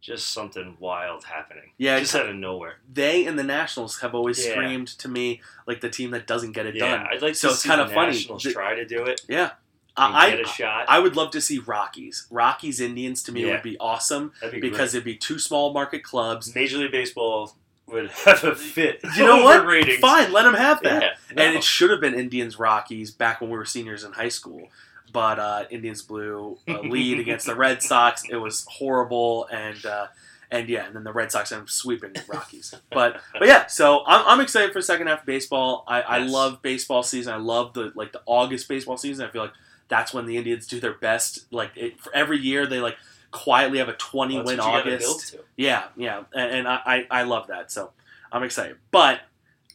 [0.00, 1.70] just something wild happening.
[1.76, 2.76] Yeah, just out of nowhere.
[2.92, 4.52] they and the Nationals have always Yeah.
[4.52, 7.06] screamed to me like the team that doesn't get it Yeah, done.
[7.12, 8.12] I'd like So to it's see kinda the funny.
[8.12, 9.50] Nationals try to do it Yeah,
[9.96, 10.86] I get a shot.
[10.88, 12.26] I would love to see Rockies.
[12.30, 13.52] Rockies Indians to me Yeah.
[13.52, 16.54] would be awesome That'd be because it'd be two small market clubs.
[16.54, 17.54] Major League Baseball
[17.86, 19.00] would have a fit.
[19.16, 19.66] You know what?
[19.66, 19.98] ratings.
[19.98, 21.02] Fine, let them have that.
[21.02, 24.28] Yeah, And it should have been Indians Rockies back when we were seniors in high
[24.28, 24.68] school.
[25.12, 28.22] But uh, Indians blew a lead against the Red Sox.
[28.28, 30.06] It was horrible, and uh,
[30.50, 32.74] and yeah, and then the Red Sox end up sweeping the Rockies.
[32.90, 35.84] But but yeah, so I'm, I'm excited for second half of baseball.
[35.86, 37.32] I, I love baseball season.
[37.32, 39.26] I love the like the August baseball season.
[39.26, 39.52] I feel like
[39.88, 41.52] that's when the Indians do their best.
[41.52, 42.96] Like it, for every year, they like
[43.30, 45.36] quietly have a 20 That's win what you gotta build August.
[45.56, 47.70] Yeah, yeah, and, and I, I I love that.
[47.70, 47.92] So
[48.32, 49.20] I'm excited, but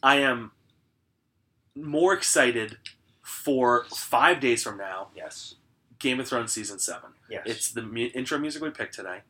[0.02, 0.52] I am
[1.74, 2.76] more excited
[3.46, 5.06] for five days from now.
[5.14, 5.54] Yes.
[6.00, 7.10] Game of Thrones season seven.
[7.30, 7.44] Yes.
[7.46, 9.20] It's the mu- intro music we picked today.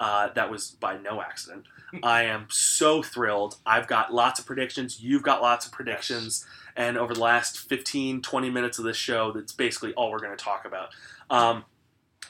[0.00, 1.64] Uh, that was by no accident.
[2.02, 3.56] I am so thrilled.
[3.66, 5.02] I've got lots of predictions.
[5.02, 6.46] You've got lots of predictions.
[6.76, 10.36] And over the last 15, 20 minutes of this show, that's basically all we're going
[10.36, 10.88] to talk about.
[11.28, 11.64] Um,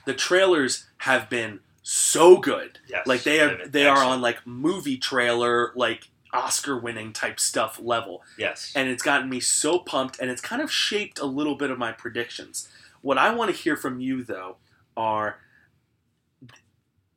[0.07, 2.81] the trailers have been so good.
[2.89, 7.81] Yes, Like they are they are on like movie trailer like Oscar winning type stuff
[7.83, 8.23] level.
[8.39, 8.73] Yes.
[8.75, 11.79] And it's gotten me so pumped and it's kind of shaped a little bit of
[11.79, 12.69] my predictions.
[13.01, 14.57] What I want to hear from you though
[14.97, 15.39] are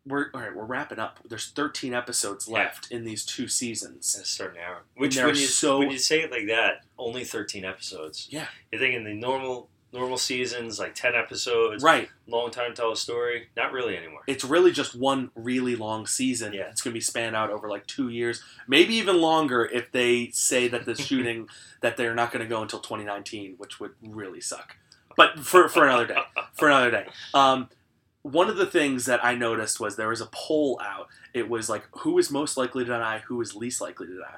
[0.06, 1.20] we're all right, we're wrapping up.
[1.28, 2.56] There's 13 episodes Yeah.
[2.60, 4.16] left in these two seasons.
[4.20, 4.82] It's starting to hour.
[4.96, 8.28] Which when you so- when you say it like that, only thirteen episodes.
[8.32, 8.48] Yeah.
[8.72, 12.10] You're thinking the normal normal seasons like ten episodes, Right.
[12.28, 13.50] long time to tell a story.
[13.58, 14.22] Not really anymore.
[14.28, 16.54] It's really just one really long season.
[16.54, 16.70] Yeah.
[16.70, 20.30] It's going to be spanned out over like 2 years, maybe even longer if they
[20.34, 21.48] say that the shooting
[21.82, 24.78] that they're not going to go until 2019, which would really suck.
[25.18, 26.16] But for for another day.
[26.54, 27.08] for another day.
[27.34, 27.70] Um,
[28.24, 31.08] one of the things that I noticed was there was a poll out.
[31.34, 34.38] It was like who is most likely to die, who is least likely to die,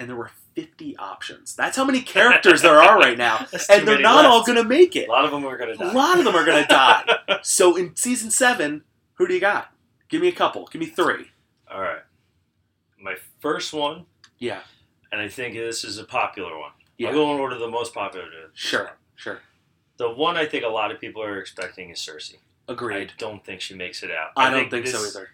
[0.00, 1.54] and there were 50 options.
[1.54, 4.96] That's how many characters there are right now, and they're not all going to make
[4.96, 5.08] it.
[5.08, 5.92] A lot of them are going to die.
[5.92, 7.04] A lot of them are going to die.
[7.42, 8.82] So in season seven,
[9.14, 9.72] who do you got?
[10.08, 10.66] Give me a couple.
[10.66, 11.26] Give me three.
[11.72, 12.02] All right.
[13.00, 14.04] My first one,
[14.38, 14.60] Yeah.
[15.12, 16.72] and I think this is a popular one.
[16.98, 17.08] Yeah.
[17.08, 18.26] I'll go in order the most popular.
[18.52, 18.84] Sure.
[18.84, 18.92] one.
[19.16, 19.40] Sure.
[19.96, 22.36] The one I think a lot of people are expecting is Cersei.
[22.68, 23.10] Agreed.
[23.12, 24.30] I don't think she makes it out.
[24.36, 25.28] I, don't think, so this- either.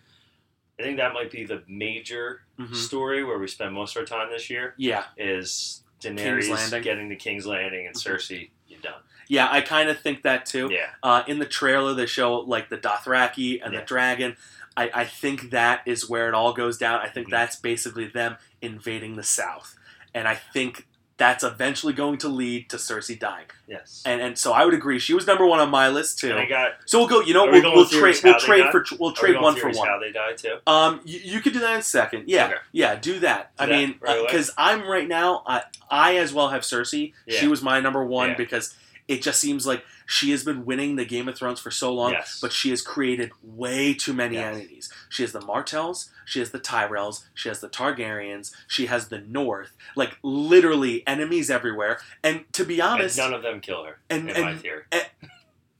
[0.78, 2.74] I think that might be the major Mhm.
[2.74, 4.74] story where we spend most of our time this year.
[4.76, 5.04] Yeah.
[5.16, 8.02] is Daenerys getting to King's Landing and Mhm.
[8.06, 9.00] Cersei, you're done.
[9.28, 10.68] Yeah, I kind of think that too.
[10.70, 13.80] Yeah, Uh, in the trailer, they show like the Dothraki and Yeah.
[13.80, 14.36] the dragon.
[14.76, 17.00] I, I think that is where it all goes down.
[17.00, 17.30] I think Mhm.
[17.30, 19.74] that's basically them invading the South,
[20.14, 20.86] and I think
[21.18, 23.46] that's eventually going to lead to Cersei dying.
[23.66, 24.02] yes.
[24.04, 24.98] And and so I would agree.
[24.98, 26.30] She was number one on my list too.
[26.30, 26.72] And I got.
[26.84, 27.20] so we'll go.
[27.22, 28.16] You know, we we'll, we'll trade.
[28.22, 28.84] We'll trade for.
[29.00, 29.88] We'll trade one for one.
[29.88, 30.56] How they die too?
[30.66, 32.24] Um, you, you could do that in a second.
[32.26, 32.54] Yeah, Okay.
[32.72, 33.52] yeah, do that.
[33.58, 34.26] I that mean, right away?
[34.26, 37.12] because I'm right now, I, I as well have Cersei.
[37.28, 38.36] She was my number one Yeah.
[38.36, 38.74] because
[39.08, 42.12] it just seems like she has been winning the Game of Thrones for so long,
[42.12, 42.38] Yes.
[42.42, 44.54] but she has created way too many Yes.
[44.56, 44.92] enemies.
[45.16, 49.18] She has the Martells, she has the Tyrells, she has the Targaryens, she has the
[49.20, 52.00] North, like literally enemies everywhere.
[52.22, 53.98] And to be And honest, none of them kill her.
[54.10, 54.82] and, in my and theory.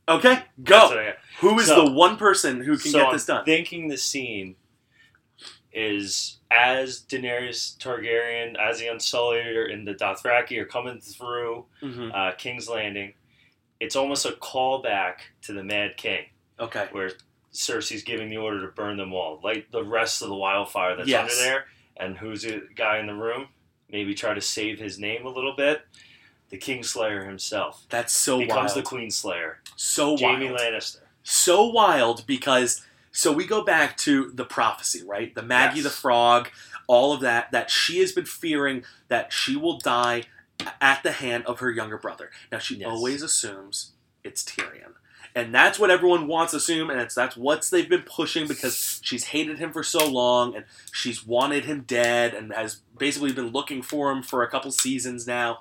[0.08, 0.88] okay, go.
[0.88, 1.14] what I got.
[1.40, 3.44] Who is So- the one person who can so get I'm this done?
[3.44, 4.56] thinking the scene
[5.70, 12.08] is as Daenerys Targaryen, as the Unsullied, or in the Dothraki are coming through hmm
[12.14, 13.12] uh, King's Landing.
[13.80, 16.24] It's almost a callback to the Mad King.
[16.58, 16.88] Okay.
[16.92, 17.10] where
[17.56, 21.08] Cersei's giving the order to burn them all, light the rest of the wildfire that's
[21.08, 21.32] Yes.
[21.32, 21.66] under there.
[21.96, 23.48] And who's the guy in the room?
[23.90, 25.86] Maybe try to save his name a little bit.
[26.50, 28.48] The Kingslayer himself That's so wild.
[28.48, 28.84] becomes wild.
[28.84, 29.54] the Queenslayer.
[29.76, 30.60] so Jaime wild.
[30.60, 31.00] Lannister.
[31.22, 35.34] so wild because so we go back to the prophecy, right?
[35.34, 35.84] The Maggy Yes.
[35.84, 36.50] the frog,
[36.86, 40.24] all of that that she has been fearing that she will die
[40.80, 42.30] at the hand of her younger brother.
[42.52, 42.88] Now she Yes.
[42.90, 43.92] always assumes
[44.22, 44.92] it's Tyrion.
[45.36, 49.00] And that's what everyone wants to assume, and it's that's what they've been pushing because
[49.04, 53.48] she's hated him for so long, and she's wanted him dead, and has basically been
[53.50, 55.60] looking for him for a couple seasons now.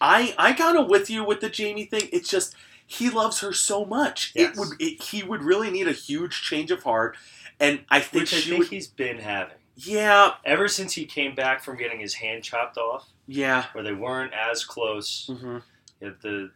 [0.00, 2.08] I I kind of with you with the Jaime thing.
[2.12, 2.54] It's just
[2.86, 4.32] he loves her so much.
[4.36, 4.54] Yes.
[4.54, 7.16] It would it, he would really need a huge change of heart,
[7.58, 8.68] and I think Which I think would.
[8.68, 9.56] he's been having.
[9.74, 13.64] Yeah, Ever since he came back from getting his hand chopped off, yeah.
[13.72, 15.58] where they weren't as close, Mm-hmm.
[16.06, 16.50] at the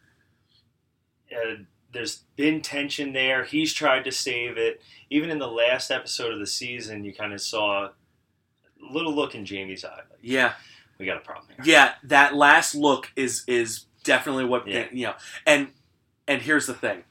[1.93, 3.45] there's been tension there.
[3.45, 4.81] He's tried to save it.
[5.11, 7.93] Even in the last episode of the season, you kind of saw a
[8.93, 9.97] little look in Jaime's eye.
[9.97, 10.53] Like, Yeah,
[10.99, 11.65] we got a problem here.
[11.65, 11.95] yeah.
[12.05, 14.87] That last look is is definitely what Yeah.
[14.93, 15.15] you know.
[15.47, 15.69] And
[16.29, 17.05] and here's the thing: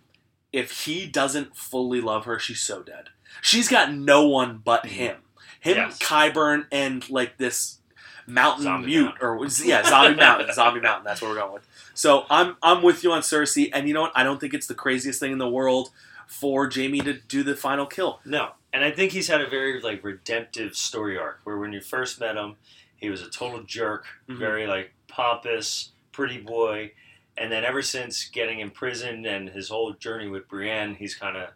[0.54, 3.10] if he doesn't fully love her, she's so dead.
[3.42, 4.96] She's got no one but mm-hmm.
[4.96, 5.18] him.
[5.62, 6.00] Him, Yes.
[6.00, 7.80] Qyburn, and like this
[8.26, 9.28] mountain Zombie mute Mountain.
[9.28, 11.04] or yeah, zombie mountain, zombie mountain.
[11.04, 11.68] That's what we're going with.
[12.00, 14.14] So I'm I'm with you on Cersei, and you know what?
[14.16, 15.90] I don't think it's the craziest thing in the world
[16.28, 18.22] for Jaime to do the final kill.
[18.24, 21.82] No, and I think he's had a very like redemptive story arc where when you
[21.82, 22.56] first met him,
[22.96, 24.38] he was a total jerk, Mhm.
[24.40, 26.94] very like pompous, pretty boy,
[27.36, 31.50] and then ever since getting imprisoned and his whole journey with Brienne, he's kind of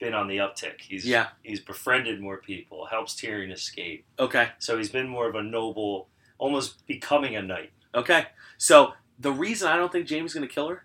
[0.00, 0.80] been on the uptick.
[0.80, 1.28] He's Yeah.
[1.44, 4.04] he's befriended more people, helps Tyrion escape.
[4.18, 4.48] Okay.
[4.58, 7.70] So he's been more of a noble, almost becoming a knight.
[7.94, 8.26] Okay.
[8.58, 10.84] So the reason I don't think Jaime's going to kill her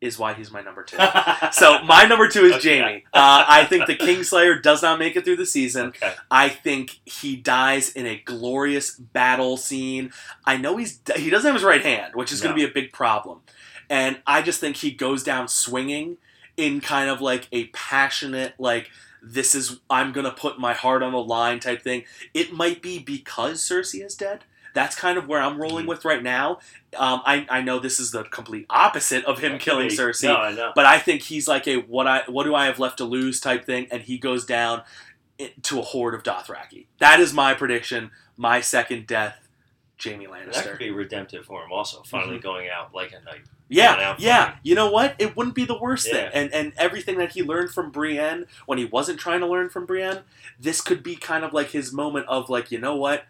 [0.00, 0.96] is why he's my number two.
[1.52, 2.80] so my number two is Okay.
[2.80, 3.04] Jaime.
[3.14, 5.88] Uh, I think the Kingslayer does not make it through the season.
[5.88, 6.14] okay.
[6.30, 10.12] I think he dies in a glorious battle scene.
[10.44, 12.72] I know he's he doesn't have his right hand, which is going to be a
[12.72, 13.42] big problem.
[13.88, 16.16] And I just think he goes down swinging
[16.56, 18.90] in kind of like a passionate like
[19.22, 22.02] this is I'm going to put my heart on the line type thing.
[22.34, 25.88] It might be because Cersei is dead That's kind of where I'm rolling Mhm.
[25.88, 26.58] with right now.
[26.96, 30.52] Um, I I know this is the complete opposite of him killing Cersei, No, I
[30.52, 30.72] know.
[30.74, 33.40] but I think he's like a what I what do I have left to lose
[33.40, 34.82] type thing, and he goes down
[35.62, 36.86] to a horde of Dothraki.
[36.98, 38.10] That is my prediction.
[38.36, 39.48] My second death,
[40.02, 40.70] Jaime that Lannister.
[40.70, 41.72] could be redemptive for him.
[41.72, 43.40] Also, finally going out like a knight.
[43.68, 44.44] Yeah, yeah.
[44.46, 44.60] fighting.
[44.64, 45.14] You know what?
[45.18, 46.30] It wouldn't be the worst thing.
[46.34, 49.86] And and everything that he learned from Brienne when he wasn't trying to learn from
[49.86, 50.20] Brienne,
[50.60, 53.24] this could be kind of like his moment of like, you know what?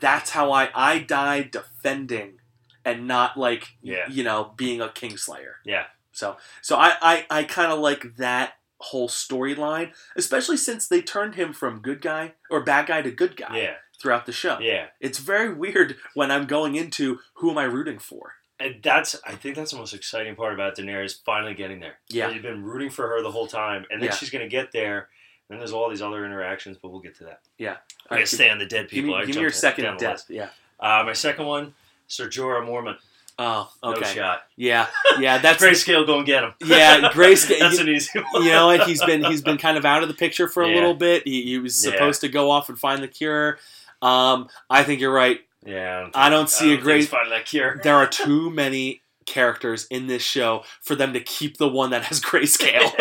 [0.00, 2.38] That's how I I died defending
[2.84, 4.06] and not like Yeah.
[4.08, 5.54] you know, being a kingslayer.
[5.64, 5.84] Yeah.
[6.12, 11.36] So so I I, I kind of like that whole storyline, especially since they turned
[11.36, 14.58] him from good guy or bad guy to good guy Yeah, throughout the show.
[14.60, 14.86] yeah.
[15.00, 18.34] It's very weird when I'm going into who am I rooting for?
[18.60, 21.98] And that's I think that's the most exciting part about Daenerys finally getting there.
[22.08, 22.28] Yeah.
[22.30, 24.14] You've been rooting for her the whole time, and then Yeah.
[24.14, 25.08] she's gonna get there.
[25.54, 27.40] And there's all these other interactions, but we'll get to that.
[27.58, 27.70] Yeah.
[27.70, 27.78] I All
[28.10, 29.10] gotta right, stay on the dead Give people.
[29.10, 30.12] me, I give me your jumped second down the death.
[30.12, 30.30] list.
[30.30, 30.48] Yeah.
[30.80, 31.74] Uh, my second one,
[32.08, 32.96] Sir Jorah Mormont.
[33.38, 34.14] Oh, No okay.
[34.14, 34.42] shot.
[34.56, 34.86] Yeah,
[35.18, 35.38] yeah.
[35.38, 36.54] That's Grayscale, go and get him.
[36.64, 38.44] Yeah, Grayscale- That's an easy one.
[38.44, 38.70] you know?
[38.84, 40.74] He's been he's been kind of out of the picture for a Yeah.
[40.74, 41.24] little bit.
[41.24, 41.92] He, he was Yeah.
[41.92, 43.58] supposed to go off and find the cure.
[44.02, 45.40] Um, I think you're right.
[45.66, 47.80] Yeah, I don't see a think he's great- finding that cure.
[47.82, 52.04] There are too many characters in this show for them to keep the one that
[52.04, 52.92] has grayscale.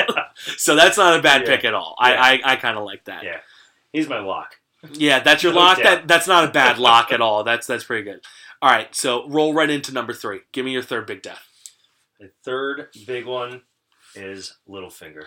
[0.57, 1.55] So that's not a bad Yeah.
[1.55, 1.95] pick at all.
[2.01, 2.07] Yeah.
[2.07, 3.23] I I, I kind of like that.
[3.23, 3.39] Yeah.
[3.91, 4.55] He's my lock.
[4.91, 5.77] Yeah, that's your No lock.
[5.77, 5.83] doubt.
[5.83, 7.43] That that's not a bad lock at all.
[7.43, 8.21] That's that's pretty good.
[8.61, 10.41] All right, so roll right into number three.
[10.53, 11.45] Give me your third big death.
[12.19, 13.61] The third big one
[14.15, 15.25] is Littlefinger.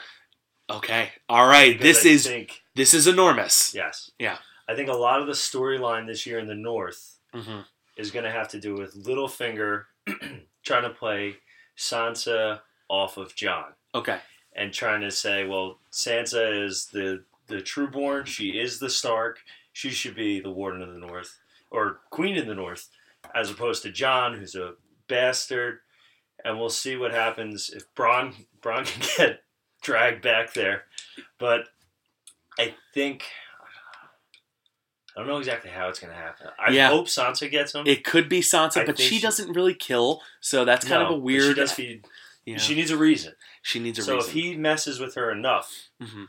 [0.70, 1.10] Okay.
[1.28, 1.78] All right.
[1.78, 3.74] Because This I is think, this is enormous.
[3.74, 4.10] yes.
[4.18, 4.38] Yeah.
[4.68, 7.60] I think a lot of the storyline this year in the North hmm
[7.96, 9.84] is going to have to do with Littlefinger
[10.64, 11.36] trying to play
[11.78, 14.18] Sansa off of Jon Okay.
[14.58, 18.26] And trying to say, well, Sansa is the the trueborn.
[18.26, 19.40] She is the Stark.
[19.72, 21.38] She should be the Warden of the North
[21.70, 22.88] or Queen of the North,
[23.34, 24.72] as opposed to Jon, who's a
[25.08, 25.80] bastard.
[26.44, 29.42] And we'll see what happens if Braun Braun can get
[29.82, 30.84] dragged back there.
[31.38, 31.68] But
[32.58, 33.24] I think
[35.14, 36.48] I don't know exactly how it's going to happen.
[36.58, 36.88] I Yeah.
[36.88, 37.86] hope Sansa gets him.
[37.86, 41.08] It could be Sansa, I but she she- doesn't really kill, so that's kind No,
[41.08, 41.54] of a weird.
[41.56, 42.04] She does feed.
[42.58, 43.34] She needs a reason.
[43.66, 44.28] She needs a so reason.
[44.28, 46.28] if he messes with her enough, Mhm.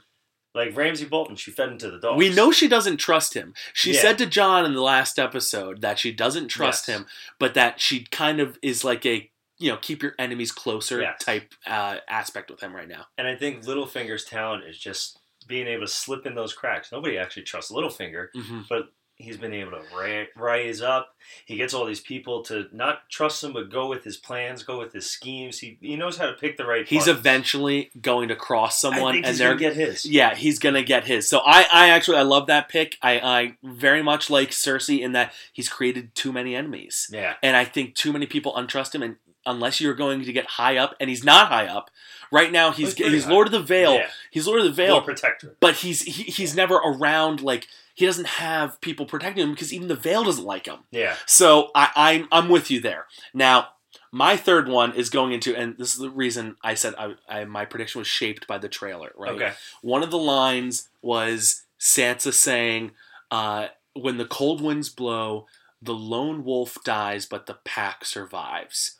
[0.55, 2.17] like Ramsay Bolton, she fed him to the dogs.
[2.17, 3.53] We know she doesn't trust him.
[3.73, 4.01] She Yeah.
[4.01, 6.97] said to Jon in the last episode that she doesn't trust Yes.
[6.97, 11.01] him, but that she kind of is like a you know keep your enemies closer
[11.01, 11.23] Yes.
[11.23, 13.05] type uh, aspect with him right now.
[13.19, 16.91] And I think Littlefinger's talent is just being able to slip in those cracks.
[16.91, 21.15] Nobody actually trusts Littlefinger, hmm but he's been able to rise up.
[21.45, 24.77] He gets all these people to not trust him, but go with his plans, go
[24.79, 25.59] with his schemes.
[25.59, 26.87] He he knows how to pick the right.
[26.87, 30.05] He's eventually going to cross someone, and he's they're gonna get his.
[30.05, 31.27] Yeah, he's gonna get his.
[31.27, 32.97] So I, I actually I love that pick.
[33.01, 37.33] I, I very much like Cersei in that he's created too many enemies, Yeah.
[37.43, 39.03] and I think too many people untrust him.
[39.03, 41.89] And unless you're going to get high up, and he's not high up
[42.31, 43.31] right now, he's He's high.
[43.31, 43.95] Lord of the Vale.
[43.95, 44.07] Yeah.
[44.31, 45.55] He's Lord of the Veil Vale, protector.
[45.59, 47.41] but he's he, he's never around.
[47.41, 50.81] Like he doesn't have people protecting him because even the Vale doesn't like him.
[50.91, 51.15] Yeah.
[51.25, 53.07] So I, I'm I'm with you there.
[53.33, 53.69] Now,
[54.11, 57.45] my third one is going into, and this is the reason I said I, I
[57.45, 59.11] my prediction was shaped by the trailer.
[59.17, 59.31] Right.
[59.31, 59.53] Okay.
[59.81, 62.91] One of the lines was Sansa saying,
[63.31, 65.47] uh, "When the cold winds blow,
[65.81, 68.97] the lone wolf dies, but the pack survives."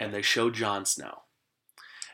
[0.00, 1.20] And they show Jon Snow.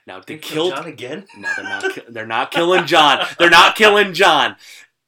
[0.07, 0.75] Now they They killed.
[0.75, 1.25] Jon again.
[1.35, 1.99] No, they're not.
[2.11, 3.25] They're not killing Jon.
[3.39, 4.57] They're not killing Jon.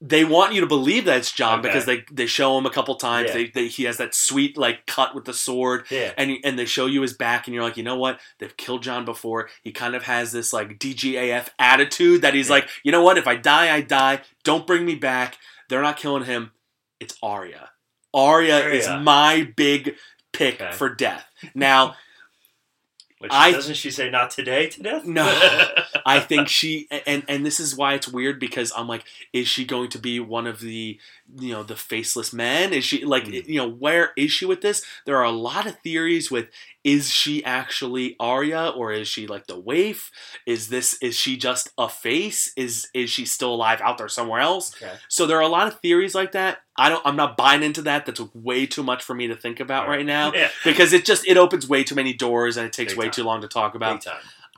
[0.04, 1.68] They want you to believe that it's Jon Okay.
[1.68, 3.28] because they they show him a couple times.
[3.28, 3.34] Yeah.
[3.34, 6.12] They, they he has that sweet like cut with the sword, Yeah.
[6.16, 8.18] and and they show you his back, and you're like, you know what?
[8.40, 9.48] They've killed Jon before.
[9.62, 12.54] He kind of has this like DGAF attitude that he's Yeah.
[12.54, 13.16] like, you know what?
[13.16, 14.22] If I die, I die.
[14.42, 15.38] Don't bring me back.
[15.68, 16.50] They're not killing him.
[16.98, 17.70] It's Arya.
[18.12, 19.94] Arya, is my big
[20.32, 20.72] pick Okay.
[20.72, 21.24] for death.
[21.54, 21.94] Now.
[23.18, 25.04] Which I- doesn't she say not today to death?
[25.04, 25.24] No.
[26.06, 29.64] I think she and and this is why it's weird because I'm like, is she
[29.64, 30.98] going to be one of the
[31.38, 32.72] you know the faceless men?
[32.72, 33.46] Is she like Mm.
[33.46, 34.82] you know where is she with this?
[35.06, 36.48] There are a lot of theories with
[36.84, 40.10] is she actually Arya or is she like the waif?
[40.46, 42.52] Is this is she just a face?
[42.56, 44.74] Is is she still alive out there somewhere else?
[44.82, 44.94] okay.
[45.08, 46.58] So there are a lot of theories like that.
[46.76, 48.06] I don't I'm not buying into that.
[48.06, 50.48] That's way too much for me to think about right now Yeah.
[50.64, 53.12] because it just it opens way too many doors and it takes Big way time.
[53.12, 54.04] too long to talk about.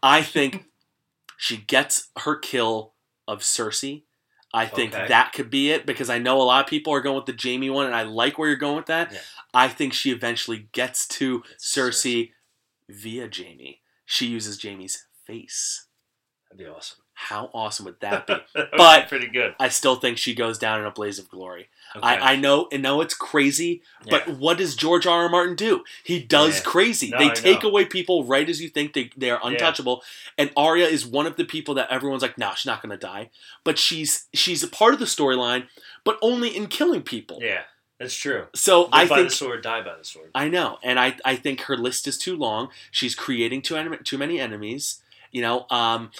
[0.03, 0.65] I think
[1.37, 2.95] she gets her kill
[3.29, 4.03] of Cersei.
[4.53, 5.09] I think Okay.
[5.09, 7.37] that could be it because I know a lot of people are going with the
[7.41, 9.13] Jaime one, and I like where you're going with that.
[9.13, 9.19] Yeah.
[9.53, 12.31] I think she eventually gets to It's Cersei
[12.89, 13.81] via Jaime.
[14.07, 15.87] She uses Jaime's face.
[16.51, 16.99] That'd be awesome.
[17.15, 18.35] How awesome would that be?
[18.55, 19.55] That But- pretty good.
[19.59, 21.69] I still think she goes down in a blaze of glory.
[21.97, 22.05] Okay.
[22.07, 25.23] I, I know, and know it's crazy, but what does George R.
[25.23, 25.29] R.
[25.29, 25.85] Martin do?
[26.03, 26.63] He does Yeah.
[26.65, 27.11] crazy.
[27.11, 27.69] No, they I take know.
[27.69, 30.03] away people right as you think they, they are untouchable.
[30.37, 32.97] And Arya is one of the people that everyone's like, no, she's not going to
[32.97, 33.31] die.
[33.63, 35.69] But she's she's a part of the storyline,
[36.03, 37.39] but only in killing people.
[37.41, 37.63] yeah,
[38.01, 38.47] that's true.
[38.57, 40.31] So Live I by think the sword, die by the sword.
[40.35, 42.71] I know, and I, I think her list is too long.
[42.91, 45.67] She's creating too enem- too many enemies, you know.
[45.71, 46.11] Um,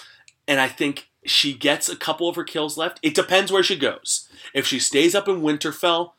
[0.47, 2.99] and I think she gets a couple of her kills left.
[3.01, 4.27] It depends where she goes.
[4.53, 6.11] If she stays up in Winterfell,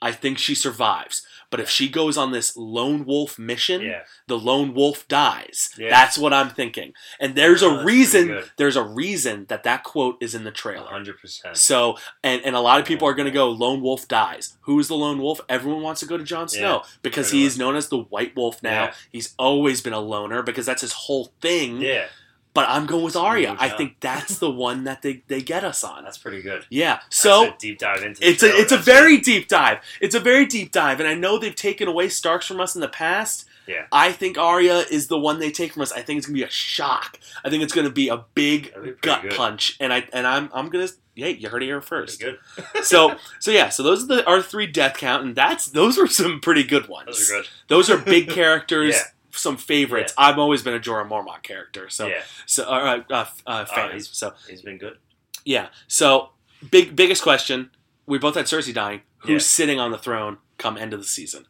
[0.00, 1.24] I think she survives.
[1.48, 5.68] But if she goes on this lone wolf mission, Yeah, the lone wolf dies.
[5.76, 5.90] Yeah.
[5.90, 6.94] That's what I'm thinking.
[7.20, 8.42] And there's Oh, a reason.
[8.56, 10.86] There's a reason that that quote is in the trailer.
[10.88, 11.58] hundred percent.
[11.58, 14.56] So, and, and a lot of people are going to go, Lone Wolf dies.
[14.62, 15.42] Who's the Lone Wolf?
[15.46, 18.34] Everyone wants to go to Jon Snow because pretty he is known as the White
[18.34, 18.84] Wolf now.
[18.84, 18.94] Yeah.
[19.12, 21.82] He's always been a loner because that's his whole thing.
[21.82, 22.06] Yeah,
[22.54, 23.56] But I'm going with Arya.
[23.58, 26.04] I think that's the one that they, they get us on.
[26.04, 26.66] that's pretty good.
[26.68, 27.00] Yeah.
[27.08, 28.26] So a deep dive into.
[28.28, 29.78] It's a it's a That's very deep dive.
[30.02, 32.82] It's a very deep dive, and I know they've taken away Starks from us in
[32.82, 33.46] the past.
[33.66, 33.86] Yeah.
[33.90, 35.92] I think Arya is the one they take from us.
[35.92, 37.18] I think it's gonna be a shock.
[37.42, 39.32] I think it's gonna be a big be gut good.
[39.32, 40.88] punch, and I and I'm I'm gonna.
[41.14, 42.20] yeah, you heard it here first.
[42.20, 42.38] good.
[42.82, 46.06] so so yeah, so those are the our three death count, and that's those are
[46.08, 47.06] some pretty good ones.
[47.06, 47.48] Those are good.
[47.68, 48.94] Those are big characters.
[48.94, 49.02] Yeah.
[49.34, 50.12] Some favorites.
[50.18, 53.92] I've always been a Jorah Mormont character, so yeah, so uh, uh, uh, Oh, fans.
[53.92, 54.98] he's- so he's been good.
[55.44, 55.68] yeah.
[55.88, 56.30] So
[56.70, 57.70] big biggest question.
[58.06, 59.02] We both had Cersei dying.
[59.18, 59.64] Who's Yeah.
[59.64, 61.46] sitting on the throne come end of the season?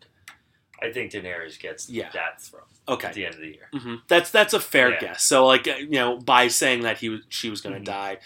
[0.81, 2.11] I think Daenerys gets Yeah.
[2.13, 3.09] that throne Okay.
[3.09, 3.69] at the end of the year.
[3.73, 5.01] hmm That's that's a fair Yeah.
[5.01, 5.25] guess.
[5.25, 7.85] So like uh, you know by saying that he was she was going to Mhm.
[7.95, 8.19] die,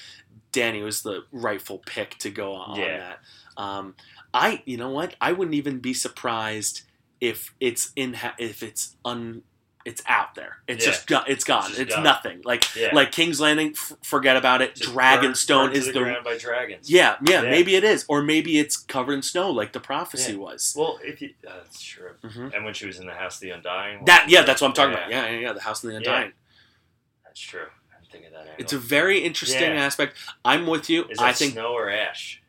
[0.52, 2.98] Danny was the rightful pick to go on Yeah.
[2.98, 3.18] that.
[3.56, 3.94] Um,
[4.34, 6.82] I you know what I wouldn't even be surprised
[7.30, 9.42] if it's in ha- if it's un
[9.84, 10.56] it's out there.
[10.66, 10.90] It's Yeah.
[10.90, 11.70] just go- it's gone.
[11.70, 12.02] It's It's, gone.
[12.02, 12.42] nothing.
[12.44, 13.70] Like Yeah, like King's Landing.
[13.76, 14.74] F- forget about it.
[14.74, 16.90] Just Dragonstone is the, the by dragons.
[16.90, 17.50] yeah, yeah Yeah.
[17.50, 20.74] maybe it is or maybe it's covered in snow like the prophecy was.
[20.76, 22.10] Well, if you, uh, that's true.
[22.20, 24.68] hmm And when she was in the House of the Undying, That yeah, that's what
[24.68, 25.08] I'm talking about.
[25.08, 25.52] Yeah, yeah, yeah.
[25.52, 25.96] The House of the.
[25.98, 26.32] Undying.
[27.24, 27.66] That's true.
[27.94, 28.40] I didn't think of that.
[28.40, 28.54] Angle.
[28.58, 30.16] It's a very interesting aspect.
[30.44, 31.04] I'm with you.
[31.04, 32.42] Is that I think snow or ash?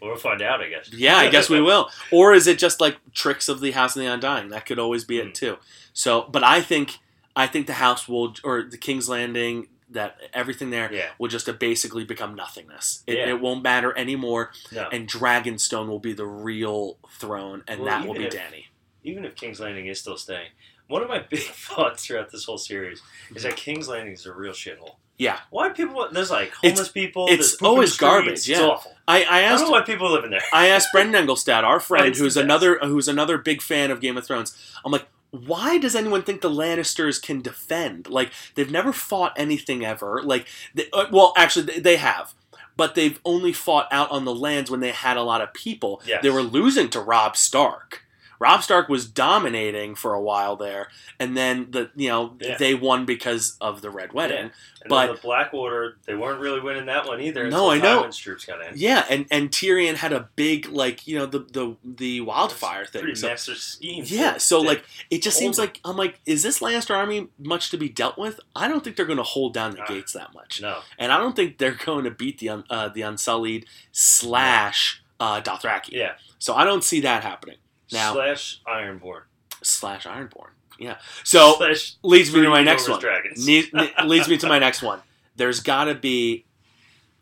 [0.00, 0.90] We'll find out, I guess.
[0.92, 1.88] Yeah, I guess we will.
[2.10, 4.48] Or is it just like tricks of the House of the Undying?
[4.48, 5.28] That could always be Hmm.
[5.28, 5.58] it too.
[5.92, 6.98] So, but I think
[7.34, 11.10] I think the house will or the King's Landing that everything there Yeah.
[11.18, 13.02] will just basically become nothingness.
[13.06, 13.28] It, Yeah.
[13.30, 14.88] it won't matter anymore, No.
[14.90, 18.68] and Dragonstone will be the real throne, and Well, that will be if- Danny.
[19.04, 20.48] Even if King's Landing is still staying,
[20.88, 23.02] one of my big thoughts throughout this whole series
[23.34, 24.96] is that King's Landing is a real shithole.
[25.22, 26.08] Yeah, Why people?
[26.10, 27.26] There's like It's- homeless people.
[27.28, 28.60] it's there's poop always garbage, It's yeah.
[28.62, 28.92] awful.
[29.06, 30.42] I, I I don't asked know why people live in there.
[30.52, 34.26] I asked Brendan Engelstad, our friend, who's another who's another big fan of Game of
[34.26, 34.56] Thrones.
[34.84, 38.08] I'm like, why does anyone think the Lannisters can defend?
[38.08, 40.20] Like, they've never fought anything ever.
[40.22, 42.34] Like, they, uh, well, actually, they, they have,
[42.76, 46.02] but they've only fought out on the lands when they had a lot of people.
[46.06, 46.22] Yes.
[46.22, 48.01] They were losing to Robb Stark.
[48.42, 50.88] Robb Stark was dominating for a while there,
[51.20, 52.56] and then the you know Yeah.
[52.58, 54.50] they won because of the Red Wedding.
[54.82, 57.48] And But- the Blackwater, they weren't really winning that one either.
[57.48, 58.10] No, I know.
[58.10, 58.72] Troops got in.
[58.74, 63.02] Yeah, and and Tyrion had a big like you know the the the wildfire thing.
[63.02, 64.02] Pretty So- master scheme.
[64.08, 67.76] Yeah, so like it just seems like I'm like, is this Lannister army much to
[67.78, 68.40] be dealt with?
[68.56, 69.86] I don't think they're going to hold down the Nah.
[69.86, 73.02] gates that much, no, and I don't think they're going to beat the uh, the
[73.02, 75.90] Unsullied slash uh, Dothraki.
[75.92, 76.14] yeah.
[76.40, 77.56] So I don't see that happening
[77.92, 79.22] Now- slash Ironborn.
[79.62, 80.50] slash Ironborn.
[80.78, 80.96] Yeah.
[81.24, 82.98] So slash leads me to my next one.
[83.00, 83.46] Dragons.
[83.46, 85.00] Ne- ne- leads me to my next one.
[85.36, 86.44] There's got to be.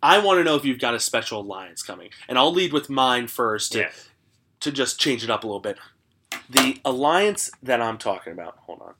[0.02, 2.88] I want to know if you've got a special alliance coming, and I'll lead with
[2.88, 3.90] mine first to, Yeah.
[4.60, 5.76] to just change it up a little bit.
[6.48, 8.56] The alliance that I'm talking about.
[8.60, 8.94] Hold on.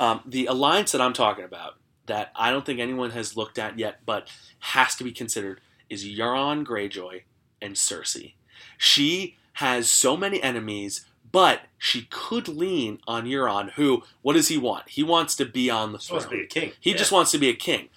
[0.00, 3.78] Um, the alliance that I'm talking about that I don't think anyone has looked at
[3.78, 7.22] yet, but has to be considered is Euron Greyjoy
[7.62, 8.34] and Cersei.
[8.76, 14.58] She has so many enemies, but she could lean on Euron, who, what does he
[14.58, 14.88] want?
[14.90, 16.32] He wants to be on the He's supposed throne.
[16.32, 16.72] to be a king.
[16.80, 16.96] He Yeah.
[16.96, 17.88] just wants to be a king.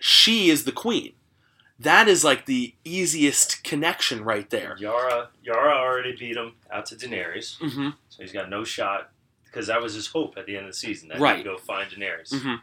[0.00, 1.12] She is the queen.
[1.78, 4.76] That is like the easiest connection right there.
[4.78, 5.28] Yara.
[5.42, 9.10] Yara already beat him out to Daenerys, hmm so he's got no shot.
[9.44, 11.08] Because that was his hope at the end of the season.
[11.08, 11.38] That Right.
[11.38, 12.42] he'd go find Daenerys.
[12.42, 12.54] hmm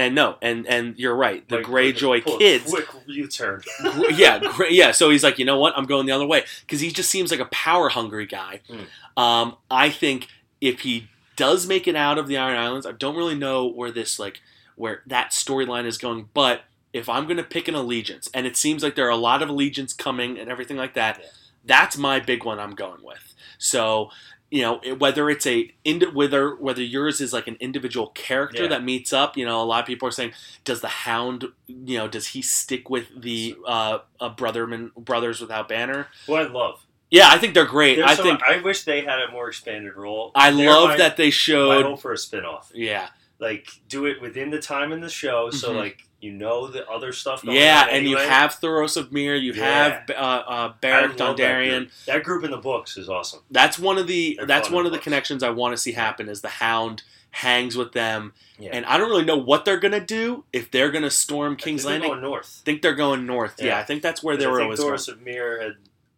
[0.00, 1.46] And no, and and you're right.
[1.48, 3.62] The Like, Greyjoy a kids, Quick U-turn.
[4.14, 4.92] yeah, yeah.
[4.92, 5.76] So he's like, you know what?
[5.76, 8.60] I'm going the other way because he just seems like a power hungry guy.
[8.68, 9.22] Mm.
[9.22, 10.28] Um, I think
[10.60, 13.90] if he does make it out of the Iron Islands, I don't really know where
[13.90, 14.40] this like
[14.76, 16.62] where that storyline is going, but
[16.94, 19.42] if I'm going to pick an allegiance, and it seems like there are a lot
[19.42, 21.26] of allegiance coming and everything like that, Yeah.
[21.64, 23.34] that's my big one I'm going with.
[23.58, 24.10] So
[24.50, 25.72] you know whether it's a
[26.12, 28.68] whether whether yours is like an individual character Yeah.
[28.70, 29.36] that meets up.
[29.36, 30.32] You know, a lot of people are saying,
[30.64, 35.68] does the Hound, you know, does he stick with the uh, uh Brotherman Brothers without
[35.68, 36.08] Banner?
[36.26, 36.84] Who I love.
[37.10, 37.96] Yeah, I think they're great.
[37.96, 40.30] There's I some- think I wish they had a more expanded role.
[40.34, 42.00] I They're love my- that they My showed.
[42.00, 42.70] for a spin-off.
[42.74, 43.08] Yeah,
[43.40, 45.76] Like do it within the time in the show, so Mhm.
[45.76, 47.42] like you know the other stuff.
[47.44, 49.64] Yeah, and you have Thoros of Myr, you Yeah.
[49.64, 51.90] have uh, uh, I Beric love that group.
[52.06, 53.40] That group in the books is awesome.
[53.50, 55.04] That's one of the They're that's one of the books.
[55.04, 57.02] connections I want to see happen is the Hound
[57.32, 58.70] hangs with them, Yeah.
[58.72, 61.90] and I don't really know what they're gonna do if they're gonna storm King's I
[61.92, 62.10] think Landing.
[62.10, 62.60] going north.
[62.62, 63.54] I think they're going north.
[63.58, 63.78] Yeah, Yeah.
[63.78, 64.94] I think that's where they I were think always going.
[64.94, 65.72] Thoros of Myr had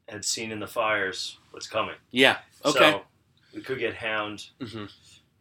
[0.08, 1.94] had seen in the fires what's coming.
[2.10, 2.38] Yeah.
[2.64, 2.92] Okay.
[2.92, 3.02] So
[3.54, 4.86] we could get Hound, hmm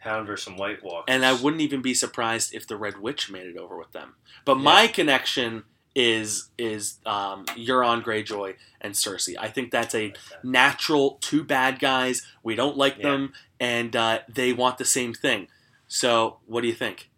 [0.01, 1.05] Hound versus some White Walkers.
[1.07, 4.15] And I wouldn't even be surprised if the Red Witch made it over with them.
[4.45, 9.35] But my connection is is um, Euron Greyjoy and Cersei.
[9.39, 12.25] I think that's a natural two bad guys.
[12.43, 13.09] We don't like Yeah.
[13.11, 15.47] them, and uh, they want the same thing.
[15.87, 17.09] So, what do you think?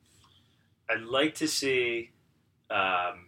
[0.89, 2.11] I'd like to see
[2.69, 3.27] um,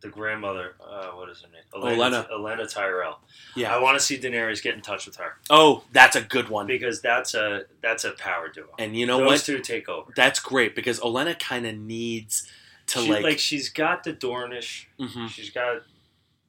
[0.00, 0.74] the grandmother.
[0.80, 1.62] Uh, what is her name?
[1.98, 2.30] Olenna.
[2.30, 3.20] Elena Tyrell.
[3.54, 3.74] Yeah.
[3.74, 6.66] I want to see Daenerys get in touch with her Oh, that's a good one.
[6.66, 8.66] because that's a that's a power duo.
[8.78, 9.40] And you know Those what?
[9.42, 10.12] two take over.
[10.16, 12.50] That's great because Olenna kind of needs
[12.86, 14.86] to She, like, like, she's got the Dornish.
[14.98, 15.28] mhm.
[15.28, 15.82] She's got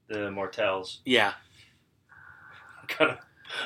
[0.07, 0.99] the Martells.
[1.05, 1.33] yeah,
[2.87, 3.17] Kind of.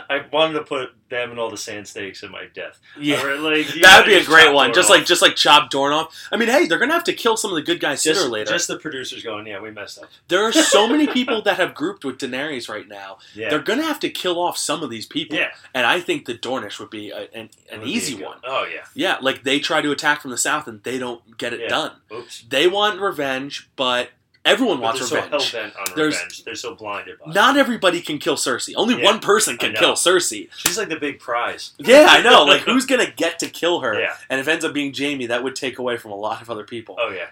[0.10, 2.80] I wanted to put them and all the sand snakes in my death.
[3.00, 3.22] yeah.
[3.22, 4.74] Like, you That would be a great one.
[4.74, 6.16] Just like just like chop Dorn off.
[6.32, 8.26] I mean, hey, they're gonna have to kill some of the good guys sooner just,
[8.28, 8.52] or later.
[8.52, 10.10] just the producers going, yeah, we messed up.
[10.28, 13.18] there are so many people that have grouped with Daenerys right now.
[13.36, 15.38] Yeah, They're gonna have to kill off some of these people.
[15.38, 18.40] yeah, And I think the Dornish would be a, an, an would easy one.
[18.44, 18.86] Oh yeah.
[18.96, 21.68] Yeah, like they try to attack from the south and they don't get it Yeah.
[21.68, 21.92] done.
[22.12, 22.46] Oops.
[22.50, 24.10] They want revenge, but
[24.46, 25.44] everyone But wants they're revenge.
[25.44, 26.44] so hell bent on There's- revenge.
[26.44, 27.34] They're so blinded by it.
[27.34, 28.74] Not everybody can kill Cersei.
[28.76, 30.50] Only Yeah, one person can kill Cersei.
[30.56, 31.72] She's like the big prize.
[31.78, 32.44] Yeah, I know.
[32.46, 34.00] Like, who's gonna get to kill her?
[34.00, 34.16] Yeah.
[34.30, 36.50] And if it ends up being Jaime, that would take away from a lot of
[36.50, 36.96] other people.
[37.00, 37.28] Oh yeah.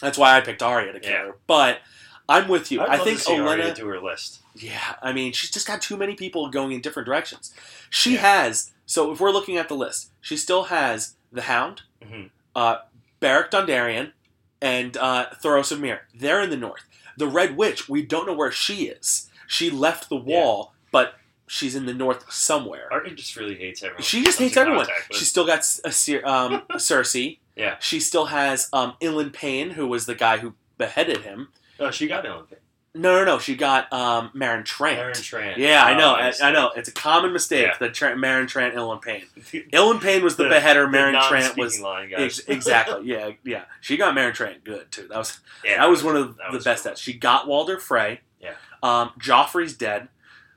[0.00, 1.24] That's why I picked Arya to kill Yeah.
[1.26, 1.36] her.
[1.46, 1.80] But
[2.28, 2.82] I'm with you.
[2.82, 3.74] I'd I think to see Olenna.
[3.74, 4.40] do her list.
[4.54, 7.52] Yeah, I mean, she's just got too many people going in different directions.
[7.90, 8.20] She Yeah.
[8.42, 8.72] has.
[8.86, 12.24] So if we're looking at the list, she still has the Hound, hmm
[12.56, 12.78] uh,
[13.20, 14.12] Beric Dondarrion,
[14.60, 16.02] and uh, Thoros of Myr.
[16.14, 16.84] They're in the north.
[17.16, 19.28] The Red Witch, we don't know where she is.
[19.46, 21.14] She left the wall, but
[21.46, 22.88] she's in the north somewhere.
[22.92, 24.02] Arya just really hates everyone.
[24.02, 24.86] She just hates everyone.
[25.10, 25.88] She's still got a,
[26.28, 27.38] um, Cersei.
[27.56, 27.76] Yeah.
[27.80, 31.48] She still has um, Ilyn Payne, who was the guy who beheaded him.
[31.80, 32.58] Oh, she got Ilyn Payne.
[32.98, 33.38] No, no, no.
[33.38, 34.96] She got um, Meryn Trant.
[34.98, 35.56] Aaron Tran.
[35.56, 36.12] Yeah, I Oh, know.
[36.14, 36.32] I.
[36.42, 36.70] I know.
[36.76, 37.76] It's a common mistake Yeah.
[37.78, 39.26] that Trent, Meryn Trant, Ilyn Payne.
[39.72, 40.82] Ilyn Payne was the, The- beheader.
[40.90, 42.20] The Meryn Trant was line, guys.
[42.40, 43.06] ex- exactly.
[43.06, 43.64] Yeah, yeah.
[43.80, 45.06] She got Meryn Trant good too.
[45.08, 46.94] That was yeah, that was one of the best cool.
[46.96, 48.20] She got Walder Frey.
[48.40, 48.54] Yeah.
[48.82, 50.08] Um, Joffrey's dead.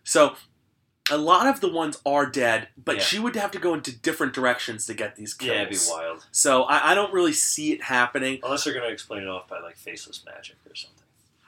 [0.04, 0.36] So
[1.12, 3.02] a lot of the ones are dead, but Yeah.
[3.02, 5.50] she would have to go into different directions to get these kills.
[5.56, 6.26] Yeah, it'd be wild.
[6.32, 8.40] So I, I don't really see it happening.
[8.44, 10.98] Unless they're gonna explain it off by like faceless magic or something.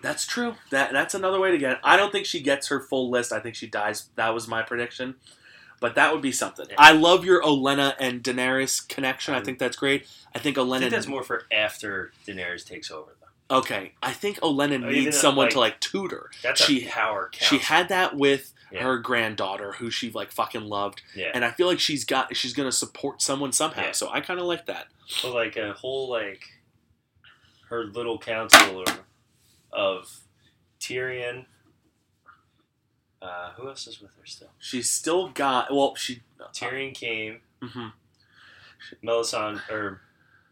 [0.03, 0.55] That's true.
[0.69, 1.77] That that's another way to get it.
[1.83, 3.31] I don't think she gets her full list.
[3.31, 4.09] I think she dies.
[4.15, 5.15] That was my prediction.
[5.79, 6.67] But that would be something.
[6.69, 6.75] Yeah.
[6.77, 9.33] I love your Olenna and Daenerys connection.
[9.33, 10.07] I Um, think that's great.
[10.35, 10.75] I think Olenna.
[10.75, 13.15] I think that's more for after Daenerys takes over,
[13.49, 13.57] though.
[13.57, 16.29] okay, I think Olenna Even needs someone like, to like tutor.
[16.43, 17.49] That's She- a power count.
[17.49, 18.83] She had that with Yeah.
[18.83, 22.53] her granddaughter, who she like fucking loved, yeah, and I feel like she's got she's
[22.53, 23.83] gonna support someone somehow.
[23.87, 23.91] Yeah.
[23.91, 24.87] So I kind of like that.
[25.21, 26.43] but like a whole like
[27.69, 28.85] her little council or,
[29.75, 30.19] of
[30.79, 31.45] Tyrion.
[33.21, 34.49] Uh, who else is with her still?
[34.59, 35.95] She's still got well.
[35.95, 36.21] She
[36.53, 37.87] Tyrion came, hmm
[39.03, 40.01] Melisandre or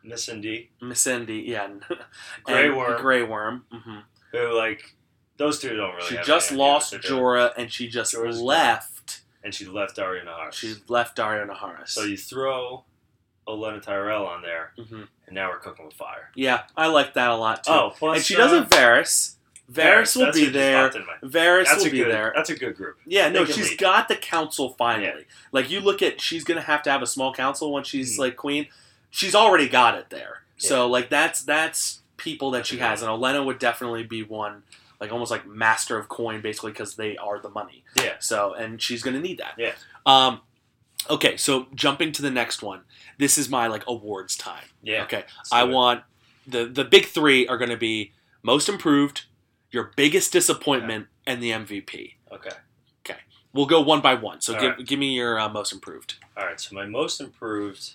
[0.05, 1.67] Missandei, Missandei, yeah,
[2.43, 3.01] Grey Worm.
[3.01, 3.65] Grey Worm.
[3.71, 3.99] hmm
[4.31, 4.95] who like
[5.37, 6.07] those two don't really.
[6.07, 6.93] she just any idea what lost.
[6.93, 8.45] Jorah, and she just Jorah's gone.
[8.45, 9.21] left.
[9.43, 10.53] and she left Arya Naharis.
[10.53, 11.89] She left Daario Naharis.
[11.89, 12.85] So you throw
[13.57, 16.29] Olenna Tyrell on there, hmm and now we're cooking with fire.
[16.35, 17.71] Yeah, I like that a lot too.
[17.71, 19.35] Oh, plus and she uh, does a Varys.
[19.71, 20.83] Varys will be there.
[20.89, 22.11] popped in my- Varys That's will be good.
[22.11, 22.33] there.
[22.35, 22.97] That's a good group.
[23.05, 23.77] Yeah, no, she's lead.
[23.79, 25.25] got the council finally.
[25.53, 28.19] Like you look at, she's gonna have to have a small council when she's Mhm.
[28.19, 28.67] like queen.
[29.09, 30.43] She's already got it there.
[30.57, 30.67] Yeah.
[30.69, 34.63] So like that's that's people that That's she has, and Olenna would definitely be one,
[34.99, 37.83] like almost like master of coin, basically because they are the money.
[37.97, 38.15] Yeah.
[38.19, 39.53] So and she's gonna need that.
[39.57, 39.71] Yeah.
[40.05, 40.41] Um.
[41.09, 42.81] Okay, so jumping to the next one.
[43.17, 44.65] This is my like awards time.
[44.83, 45.03] Yeah.
[45.03, 45.23] Okay.
[45.51, 45.69] I it.
[45.69, 46.03] want
[46.47, 48.11] the the big three are going to be
[48.43, 49.25] most improved,
[49.71, 52.13] your biggest disappointment, and the MVP.
[52.31, 52.49] Okay.
[53.05, 53.19] Okay.
[53.53, 54.41] We'll go one by one.
[54.41, 54.87] So All give, right.
[54.87, 56.59] give me your uh, most improved, All right.
[56.59, 57.93] So my most improved.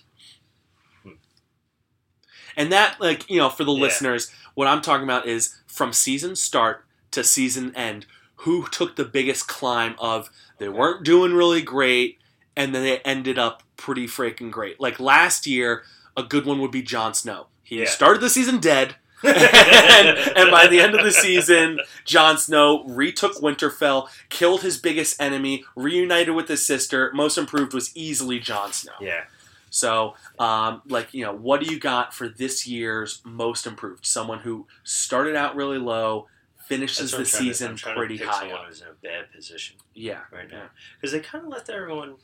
[2.55, 3.81] and that like you know for the Yeah.
[3.81, 8.05] listeners, what I'm talking about is from season start to season end.
[8.41, 10.29] who took the biggest climb of
[10.59, 12.19] they weren't doing really great
[12.57, 14.81] and then it ended up pretty freaking great.
[14.81, 15.83] Like last year,
[16.17, 17.47] a good one would be Jon Snow.
[17.63, 17.85] He Yeah.
[17.85, 18.95] started the season dead.
[19.23, 25.19] and, and by the end of the season, Jon Snow retook Winterfell, killed his biggest
[25.21, 27.11] enemy, reunited with his sister.
[27.15, 28.93] Most improved was easily Jon Snow.
[29.01, 29.23] yeah.
[29.69, 34.05] So, um, like, you know, what do you got for this year's most improved?
[34.05, 36.27] Someone who started out really low,
[36.67, 40.21] finishes the to- season pretty to pick high someone who's in a bad position Yeah.
[40.31, 42.15] right now because they kind of left everyone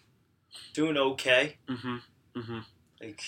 [0.73, 1.57] doing okay.
[1.67, 1.97] Mm-hmm.
[2.39, 2.59] Mm-hmm.
[3.01, 3.21] Like,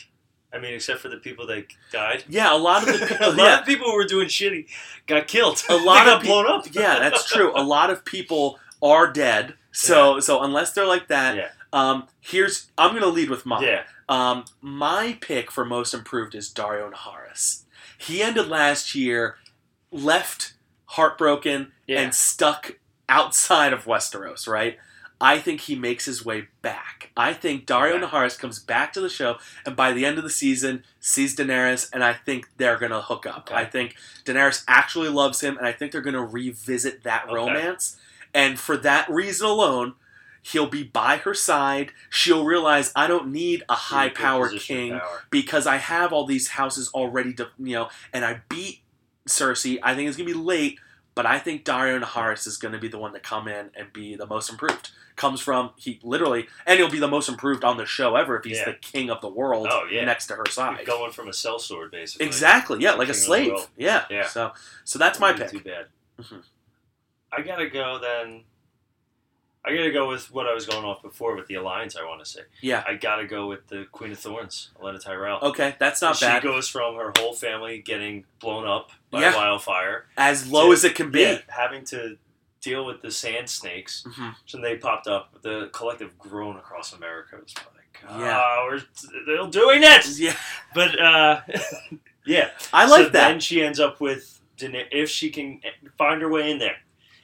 [0.53, 2.23] I mean, except for the people that died.
[2.29, 3.27] Yeah, a lot of the a people.
[3.33, 4.67] lot yeah, of people who were doing shitty
[5.07, 5.63] got killed.
[5.69, 6.65] A lot got of pe- blown up.
[6.71, 7.51] yeah, that's true.
[7.55, 9.55] A lot of people are dead.
[9.71, 11.49] So, so unless they're like that, Yeah.
[11.73, 13.63] um, here's I'm gonna lead with mine.
[13.63, 17.63] Yeah, Um, my pick for most improved is Daario Naharis.
[17.97, 19.35] He ended last year
[19.91, 20.53] left
[20.85, 21.99] heartbroken yeah.
[22.01, 22.77] and stuck
[23.09, 24.77] outside of Westeros, right?
[25.21, 27.11] I think he makes his way back.
[27.15, 28.07] I think Daario Yeah.
[28.09, 31.89] Naharis comes back to the show, and by the end of the season, sees Daenerys,
[31.93, 33.49] and I think they're gonna hook up.
[33.51, 33.55] Okay.
[33.55, 33.95] I think
[34.25, 37.33] Daenerys actually loves him, and I think they're gonna revisit that Okay.
[37.33, 37.97] romance.
[38.33, 39.95] And for that reason alone,
[40.41, 41.91] he'll be by her side.
[42.09, 45.23] She'll realize I don't need a high power king power.
[45.29, 48.81] because I have all these houses already, to, you know, and I beat
[49.27, 49.79] Cersei.
[49.81, 50.77] I think it's gonna be late,
[51.15, 54.15] but I think Daario Naharis is gonna be the one to come in and be
[54.15, 54.91] the most improved.
[55.15, 58.43] Comes from he literally, and he'll be the most improved on the show ever if
[58.43, 58.65] he's Yeah.
[58.65, 60.03] the king of the world Oh, yeah.
[60.03, 60.85] next to her side.
[60.85, 62.25] Going from a sellsword basically.
[62.27, 63.67] Exactly, yeah, like a King the slave.
[63.77, 64.27] Yeah, Yeah.
[64.27, 64.51] So,
[64.83, 65.63] so that's my Wouldn't pick.
[65.63, 65.87] Too bad.
[66.19, 66.43] Mhm.
[67.31, 68.43] I gotta go then.
[69.65, 71.95] I gotta go with what I was going off before with the alliance.
[71.95, 72.41] I want to say.
[72.61, 72.83] Yeah.
[72.87, 75.39] I gotta go with the Queen of Thorns, Olenna Tyrell.
[75.41, 76.41] Okay, that's not she bad.
[76.41, 79.35] She goes from her whole family getting blown up by Yeah.
[79.35, 81.21] wildfire, as low to- as it can be.
[81.21, 82.17] yeah, having to
[82.61, 84.03] deal with the sand snakes.
[84.07, 84.35] Mhm.
[84.45, 85.41] So they popped up.
[85.41, 88.63] The collective groan across America was like, "Ah, Yeah.
[88.65, 90.35] we're still doing it." Yeah,
[90.73, 91.41] But uh,
[92.25, 93.29] yeah, I like so that.
[93.29, 95.61] Then she ends up with Daener- if she can
[95.97, 96.77] find her way in there.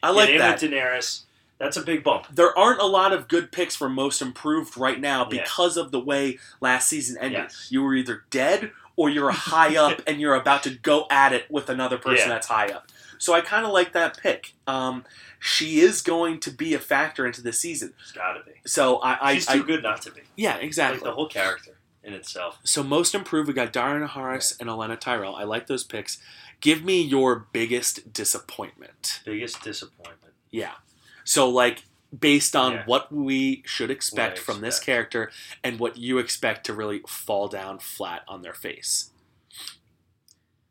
[0.04, 0.62] I like that.
[0.62, 1.22] with Daenerys.
[1.62, 2.28] That's a big bump.
[2.34, 5.42] there aren't a lot of good picks for most improved right now Yeah.
[5.42, 7.44] because of the way last season ended.
[7.44, 7.68] Yes.
[7.70, 11.50] You were either dead or you're high up and you're about to go at it
[11.50, 12.34] with another person Yeah.
[12.34, 12.88] that's high up.
[13.20, 14.54] So I kind of like that pick.
[14.66, 15.06] Um,
[15.40, 17.94] she is going to be a factor into the season.
[18.04, 18.52] She's got to be.
[18.66, 20.22] So I, I, She's I too good not to be.
[20.36, 21.00] yeah, Like exactly.
[21.04, 22.58] the whole character in itself.
[22.64, 25.36] so most improved, we got Daario Naharis and Olenna Tyrell.
[25.36, 26.18] I like those picks.
[26.60, 29.22] Give me your biggest disappointment.
[29.26, 30.34] Biggest disappointment.
[30.50, 30.72] Yeah.
[31.32, 31.84] So like
[32.20, 32.84] based on Yeah.
[32.86, 35.32] what we should expect What from this character
[35.64, 39.12] and what you expect to really fall down flat on their face.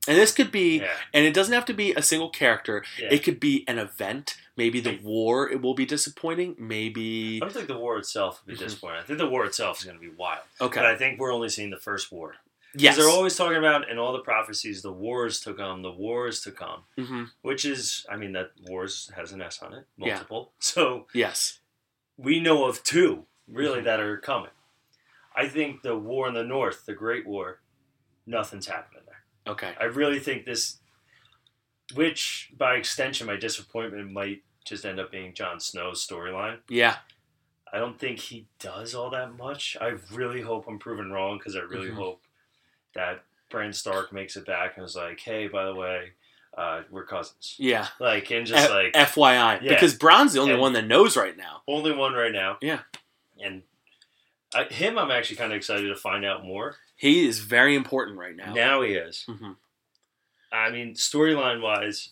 [0.07, 0.93] And this could be Yeah.
[1.15, 2.85] and it doesn't have to be a single character.
[2.99, 3.09] yeah.
[3.11, 4.37] It could be an event.
[4.55, 6.57] Maybe the war it will be disappointing.
[6.59, 8.65] Maybe I don't think the war itself will be Mhm.
[8.67, 9.01] disappointing.
[9.01, 10.45] I think the war itself is going to be wild.
[10.61, 10.87] Okay, But.
[10.87, 12.37] I think we're only seeing the first war.
[12.73, 12.97] Because Yes.
[12.97, 16.53] they're always talking about in all the prophecies the wars to come, the wars to
[16.53, 20.15] come, hmm which is, I mean, that wars has an S on it, Yeah.
[20.15, 20.53] multiple.
[20.61, 21.61] So Yes.
[22.17, 23.85] we know of two really Mhm.
[23.85, 24.53] that are coming.
[25.35, 27.61] I think the war in the north, the Great War,
[28.27, 29.25] nothing's happening there.
[29.49, 29.75] Okay.
[29.81, 30.79] I really think this,
[31.95, 36.61] which by extension, my disappointment might just end up being Jon Snow's storyline.
[36.69, 36.99] Yeah.
[37.73, 39.77] I don't think he does all that much.
[39.81, 41.95] I really hope I'm proven wrong because I really Mhm.
[41.95, 42.23] hope
[42.95, 46.11] that Bran Stark makes it back and is like, "Hey, by the way,
[46.57, 47.89] uh, we're cousins." Yeah.
[47.99, 49.61] Like, and just F- like FYI.
[49.63, 49.69] Yeah.
[49.71, 51.63] Because Bran's the only And- one that knows right now.
[51.69, 52.59] only one right now.
[52.61, 52.81] Yeah.
[53.43, 53.63] and
[54.53, 56.77] I, him, I'm actually kind of excited to find out more.
[56.97, 58.53] He is very important right now.
[58.53, 59.25] Now he is.
[59.25, 59.53] hmm
[60.53, 62.11] I mean, storyline wise,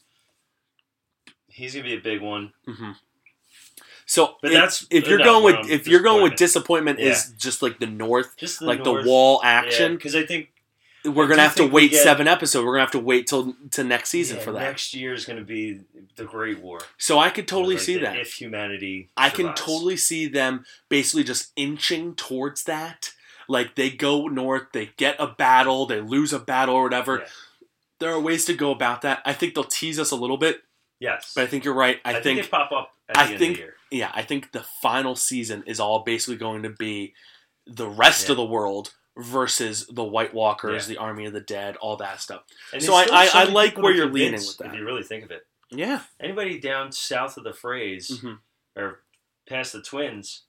[1.49, 2.53] he's gonna be a big one.
[2.65, 2.93] hmm
[4.07, 6.99] So But if, that's if you're going with if you're going with disappointment.
[6.99, 9.97] disappointment is just like the north, Just the like North, the wall action.
[9.97, 10.51] because I think
[11.05, 12.65] we're gonna have to wait get- seven episodes.
[12.65, 14.61] We're gonna have to wait till to next season yeah, for that.
[14.61, 15.81] Next year is gonna be
[16.17, 16.81] the Great War.
[16.97, 18.17] so I could totally Like see that.
[18.19, 19.11] if humanity.
[19.17, 23.13] I can totally see them basically just inching towards that.
[23.49, 27.19] Like they go north, they get a battle, they lose a battle or whatever.
[27.21, 27.27] Yeah.
[28.01, 29.23] There are ways to go about that.
[29.25, 30.63] I think they'll tease us a little bit,
[31.01, 32.01] Yes, but I think you're right.
[32.05, 33.75] I, I, think, think, they pop up at the I end think- of the year.
[33.91, 37.15] yeah, I think the final season is all basically going to be
[37.67, 38.33] the rest Yeah.
[38.33, 40.95] of the world versus the White Walkers, Yeah.
[40.95, 42.43] the Army of the Dead, all that stuff.
[42.73, 44.69] And So I- I- I like where you're leaning with that.
[44.69, 46.03] If you really think of it, Yeah.
[46.21, 48.35] anybody down south of the phrase hmm
[48.77, 49.03] or
[49.49, 50.43] past the twins,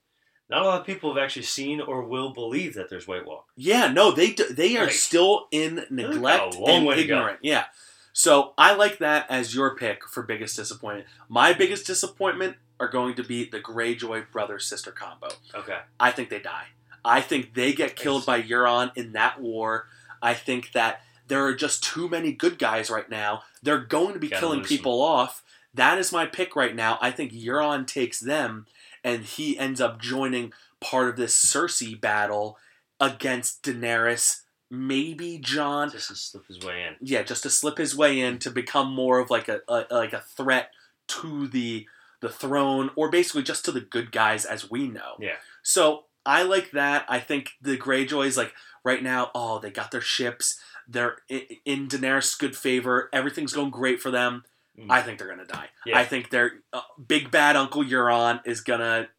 [0.49, 3.47] not a lot of people have actually seen or will believe that there's White Walk.
[3.55, 7.15] Yeah, no, they do, they are Like, still in neglect and way to go.
[7.17, 7.39] ignorant.
[7.41, 7.65] Yeah.
[8.13, 11.07] So I like that as your pick for biggest disappointment.
[11.27, 15.29] My biggest disappointment are going to be the Greyjoy brother sister combo.
[15.55, 15.79] Okay.
[15.99, 16.67] I think they die.
[17.03, 19.87] I think they get killed by Euron in that war.
[20.21, 23.43] I think that there are just too many good guys right now.
[23.63, 25.43] They're going to be Gotta killing people off.
[25.73, 26.97] That is my pick right now.
[27.01, 28.65] I think Euron takes them,
[29.03, 32.57] and he ends up joining part of this Cersei battle
[32.99, 34.41] against Daenerys.
[34.71, 35.91] Maybe Jon.
[35.91, 36.95] Just to slip his way in.
[37.01, 40.13] Yeah, just to slip his way in to become more of like a, a like
[40.13, 40.71] a threat
[41.07, 41.87] to the
[42.21, 45.13] the throne, or basically just to the good guys as we know.
[45.19, 45.35] Yeah.
[45.63, 47.05] So I like that.
[47.07, 48.53] I think the Greyjoys, like
[48.83, 50.59] right now, oh, they got their ships.
[50.87, 53.09] They're in Daenerys' good favor.
[53.13, 54.43] Everything's going great for them.
[54.77, 54.87] Mm.
[54.89, 55.69] I think they're gonna die.
[55.85, 55.97] Yeah.
[55.99, 59.09] I think their uh, big bad Uncle Euron is gonna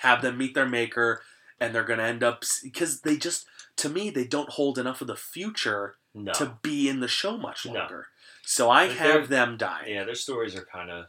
[0.00, 1.22] have them meet their maker,
[1.60, 5.06] and they're gonna end up because they just, to me, they don't hold enough of
[5.06, 6.32] the future No.
[6.32, 7.72] to be in the show much No.
[7.72, 8.08] longer.
[8.44, 9.84] So I have them die.
[9.88, 11.06] yeah, their stories are kind of.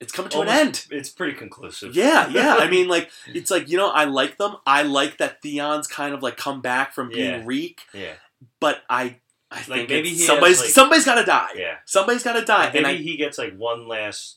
[0.00, 0.86] It's coming to an end.
[0.90, 1.94] It's pretty conclusive.
[1.96, 2.54] Yeah, yeah.
[2.56, 4.56] I mean, like it's like you know, I like them.
[4.66, 7.42] I like that Theon's kind of like come back from being Yeah.
[7.44, 8.14] Reek, Yeah.
[8.60, 9.16] but I,
[9.50, 11.48] I think maybe it's- he has, somebody's like- somebody's got to die.
[11.56, 11.76] Yeah.
[11.84, 14.36] Somebody's got to die, Maybe and I he gets like one last,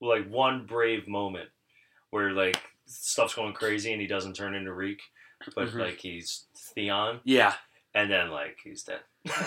[0.00, 1.50] like one brave moment
[2.10, 5.00] where like stuff's going crazy and he doesn't turn into Reek,
[5.54, 5.78] but Mhm.
[5.80, 7.54] like he's Theon, yeah,
[7.94, 9.00] and then like he's dead.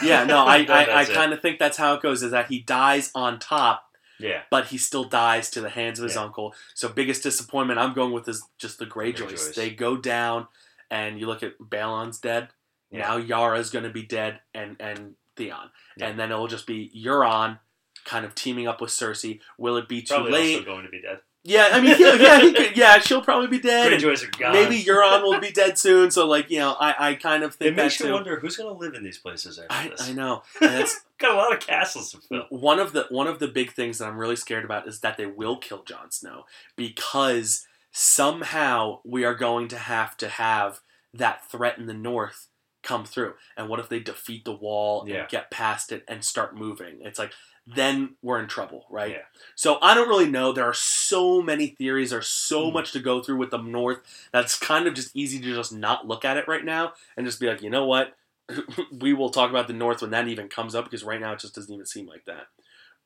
[0.04, 0.26] yeah.
[0.26, 2.22] No, I, I, I kind of think that's how it goes.
[2.22, 3.84] Is that he dies on top,
[4.20, 4.42] yeah.
[4.50, 6.24] but he still dies to the hands of his Yeah.
[6.24, 6.54] uncle.
[6.74, 9.32] So biggest disappointment I'm going with is just the Greyjoys.
[9.34, 9.56] Greyjoys.
[9.56, 10.48] They go down,
[10.92, 12.50] and you look at Balon's dead.
[12.92, 13.00] Yeah.
[13.02, 16.08] Now Yara's going to be dead, and and Theon, Yeah.
[16.08, 17.60] and then it'll just be Euron,
[18.06, 19.42] kind of teaming up with Cersei.
[19.58, 20.54] Will it be too Probably late?
[20.56, 21.20] also going to be dead.
[21.48, 23.92] Yeah, I mean, yeah, yeah, he could, yeah, she'll probably be dead.
[24.02, 24.52] Greyjoys are gone.
[24.54, 26.10] Maybe Euron will be dead soon.
[26.10, 28.14] So like you know, I, I kind of It think that makes you too.
[28.14, 30.10] wonder who's going to live in these places after I, this.
[30.10, 30.42] I know.
[30.60, 32.46] Got a lot of castles to fill.
[32.50, 35.18] one of the one of the big things that I'm really scared about is that
[35.18, 40.82] they will kill Jon Snow because somehow we are going to have to have
[41.14, 42.48] that threat in the north
[42.84, 43.34] come through.
[43.58, 45.22] And what if they defeat the wall Yeah.
[45.22, 47.00] and get past it and start moving?
[47.02, 47.32] It's like
[47.68, 49.12] then we're in trouble, right?
[49.12, 49.22] Yeah.
[49.56, 50.52] So I don't really know.
[50.52, 52.12] There are so many theories.
[52.12, 52.74] There's so Mm.
[52.74, 54.02] much to go through with the North.
[54.32, 57.40] That's kind of just easy to just not look at it right now and just
[57.40, 58.16] be like, you know what?
[58.92, 61.40] we will talk about the North when that even comes up because right now it
[61.40, 62.46] just doesn't even seem like that.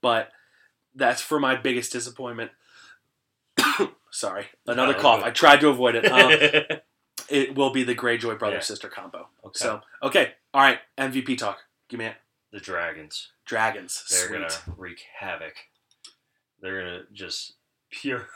[0.02, 0.32] But
[0.94, 2.52] that's for my biggest disappointment.
[4.12, 5.24] Sorry, another No, cough.
[5.24, 6.06] I tried to avoid it.
[6.12, 6.80] Um,
[7.30, 8.62] it will be the Greyjoy brother Yeah.
[8.62, 9.28] sister combo.
[9.46, 9.60] Okay.
[9.60, 10.80] So okay, all right.
[10.98, 11.60] MVP talk.
[11.88, 12.16] Give me it.
[12.52, 13.30] The dragons.
[13.46, 14.06] Dragons.
[14.10, 14.42] They're Sweet.
[14.42, 15.56] gonna wreak havoc.
[16.62, 17.54] They're gonna just
[17.92, 18.28] pure.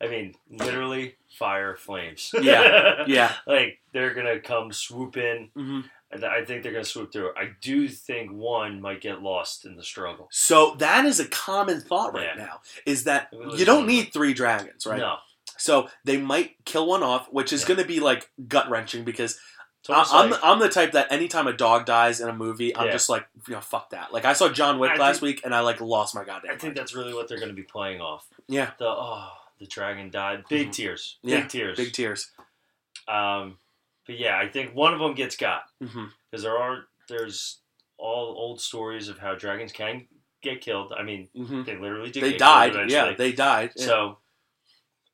[0.00, 2.32] I mean, literally fire flames.
[2.40, 3.32] Yeah, yeah.
[3.46, 5.80] Like they're gonna come swoop in, hmm
[6.10, 7.32] and I think they're gonna swoop through.
[7.36, 10.28] I do think one might get lost in the struggle.
[10.30, 12.44] So that is a common thought right Yeah.
[12.44, 12.60] now.
[12.86, 14.98] Is that you don't need three dragons, right?
[14.98, 15.16] No,
[15.58, 17.68] So they might kill one off, which is Yeah.
[17.68, 19.38] going to be like gut wrenching because
[19.88, 22.86] I, I'm like, I'm the type that anytime a dog dies in a movie, I'm
[22.86, 22.92] Yeah.
[22.92, 24.12] just like you know fuck that.
[24.12, 26.50] Like I saw John Wick I last think- week and I like lost my goddamn.
[26.50, 26.76] I think mind.
[26.76, 28.26] that's really what they're gonna be playing off.
[28.48, 30.44] yeah, The oh, the dragon died.
[30.48, 30.72] Big Mhm.
[30.72, 31.16] tears.
[31.22, 31.76] Big Yeah, tears.
[31.76, 32.30] big tears.
[33.06, 33.58] Um,
[34.06, 35.64] but yeah, I think one of them gets got.
[35.80, 37.58] because there are there's
[37.96, 40.06] all old stories of how dragons can
[40.42, 40.92] get killed.
[40.96, 42.22] I mean, hmm they literally did.
[42.22, 42.90] They died.
[42.90, 43.72] Yeah, they died.
[43.76, 43.86] yeah.
[43.86, 44.18] So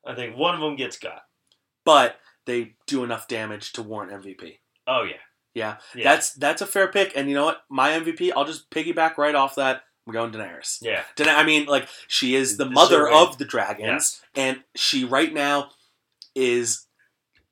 [0.05, 1.23] I think one of them gets got.
[1.85, 4.57] but they do enough damage to warrant MVP.
[4.87, 5.13] Oh yeah,
[5.53, 7.13] Yeah, yeah, that's that's a fair pick.
[7.15, 7.61] And you know what?
[7.69, 9.83] My MVP, I'll just piggyback right off that.
[10.07, 10.77] I'm going Daenerys.
[10.81, 13.17] yeah, Dana- I mean, like she is the The mother Deserving.
[13.17, 15.71] of the dragons, and she right now
[16.35, 16.85] is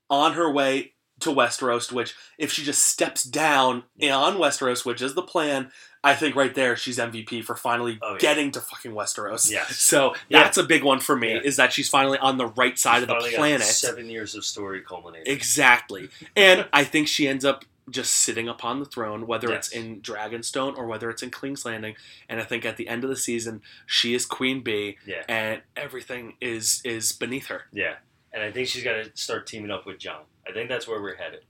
[0.09, 0.93] on her way
[1.23, 1.91] to Westeros.
[1.91, 5.71] Which, if she just steps down on Westeros, which is the plan,
[6.03, 8.19] I think right there she's MVP for finally Oh, yeah.
[8.19, 9.49] getting to fucking Westeros.
[9.49, 9.77] Yes.
[9.79, 10.43] So Yeah.
[10.43, 11.33] that's a big one for me.
[11.33, 11.41] Yeah.
[11.43, 13.65] Is that she's finally on the right side of the planet.
[13.65, 15.31] Seven years of story culminating.
[15.33, 16.09] Exactly.
[16.35, 20.77] And I think she ends up just sitting upon the throne, whether it's in Dragonstone
[20.77, 21.95] or whether it's in King's Landing.
[22.29, 25.61] And I think at the end of the season, she is Queen Bee, Yeah, and
[25.75, 27.63] everything is is beneath her.
[27.73, 27.95] yeah,
[28.31, 30.21] and I think she's got to start teaming up with Jon.
[30.47, 31.41] I think that's where we're headed.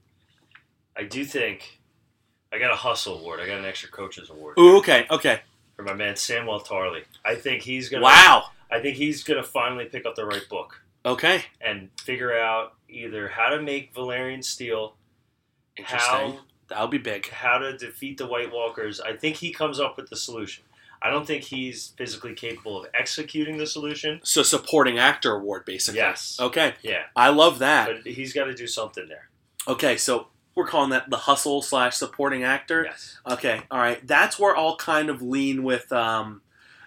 [0.96, 1.80] I do think
[2.52, 3.40] I got a hustle award.
[3.40, 5.40] I got an extra coaches award Ooh, okay, okay.
[5.76, 7.02] for my man Samwell Tarly.
[7.24, 8.04] I think he's gonna.
[8.04, 8.44] Wow.
[8.70, 10.80] I think he's gonna finally pick up the right book.
[11.06, 11.42] Okay.
[11.60, 14.94] and figure out either how to make Valyrian steel,
[15.76, 15.98] Interesting.
[16.32, 16.38] how
[16.68, 17.28] That'll be big.
[17.28, 19.00] how to defeat the White Walkers.
[19.00, 20.64] I think he comes up with the solution.
[21.04, 24.20] I don't think he's physically capable of executing the solution.
[24.24, 25.98] So supporting actor award, basically.
[26.00, 26.38] Yes.
[26.40, 26.74] Okay.
[26.82, 27.88] Yeah, I love that.
[28.02, 29.28] but he's got to do something there.
[29.68, 32.84] Okay, so we're calling that the hustle slash supporting actor.
[32.84, 33.18] Yes.
[33.30, 34.04] Okay, all right.
[34.06, 36.40] That's where I'll kind of lean with, um,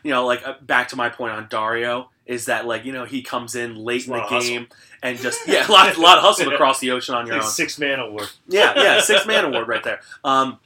[0.03, 3.05] you know, like uh, back to my point on Daario is that like you know
[3.05, 4.68] he comes in late in the game
[5.01, 7.45] and just yeah, a lot, a lot of hustle across the ocean on your Like
[7.45, 7.49] own.
[7.51, 8.30] six man award.
[8.47, 10.01] Yeah, yeah, six man award right there.
[10.24, 10.59] Um,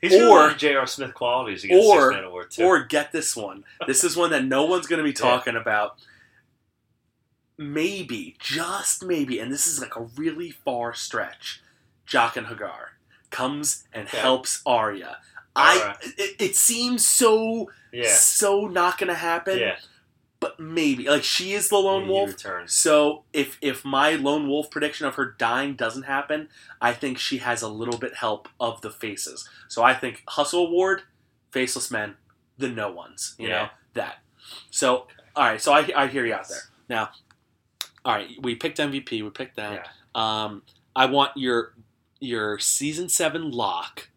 [0.00, 0.86] He's Or- J.R.
[0.86, 1.64] Smith qualities.
[1.70, 2.64] Or- six man award too.
[2.64, 3.64] or get this one.
[3.86, 5.30] This is one that no one's going to be Yeah.
[5.30, 5.98] talking about.
[7.58, 11.62] Maybe, just maybe, and this is like a really far stretch.
[12.08, 12.92] Jaqen H'ghar
[13.30, 14.16] comes and Okay.
[14.18, 15.18] helps Arya.
[15.54, 18.08] I it, it seems so yeah.
[18.14, 19.76] so not going to happen, Yeah.
[20.40, 22.30] But maybe like she is the lone Yeah, he wolf.
[22.30, 22.72] returns.
[22.72, 26.48] So if if my lone wolf prediction of her dying doesn't happen,
[26.80, 29.48] I think she has a little bit help of the faces.
[29.68, 31.02] So I think hustle award,
[31.50, 32.16] faceless men,
[32.58, 33.34] the no ones.
[33.38, 34.20] You know that.
[34.70, 35.60] So all right.
[35.60, 37.10] So I I hear you out there now.
[38.02, 39.22] All right, we picked MVP.
[39.22, 39.88] We picked that.
[40.14, 40.62] Um,
[40.96, 41.74] I want your
[42.18, 44.08] your season seven lock.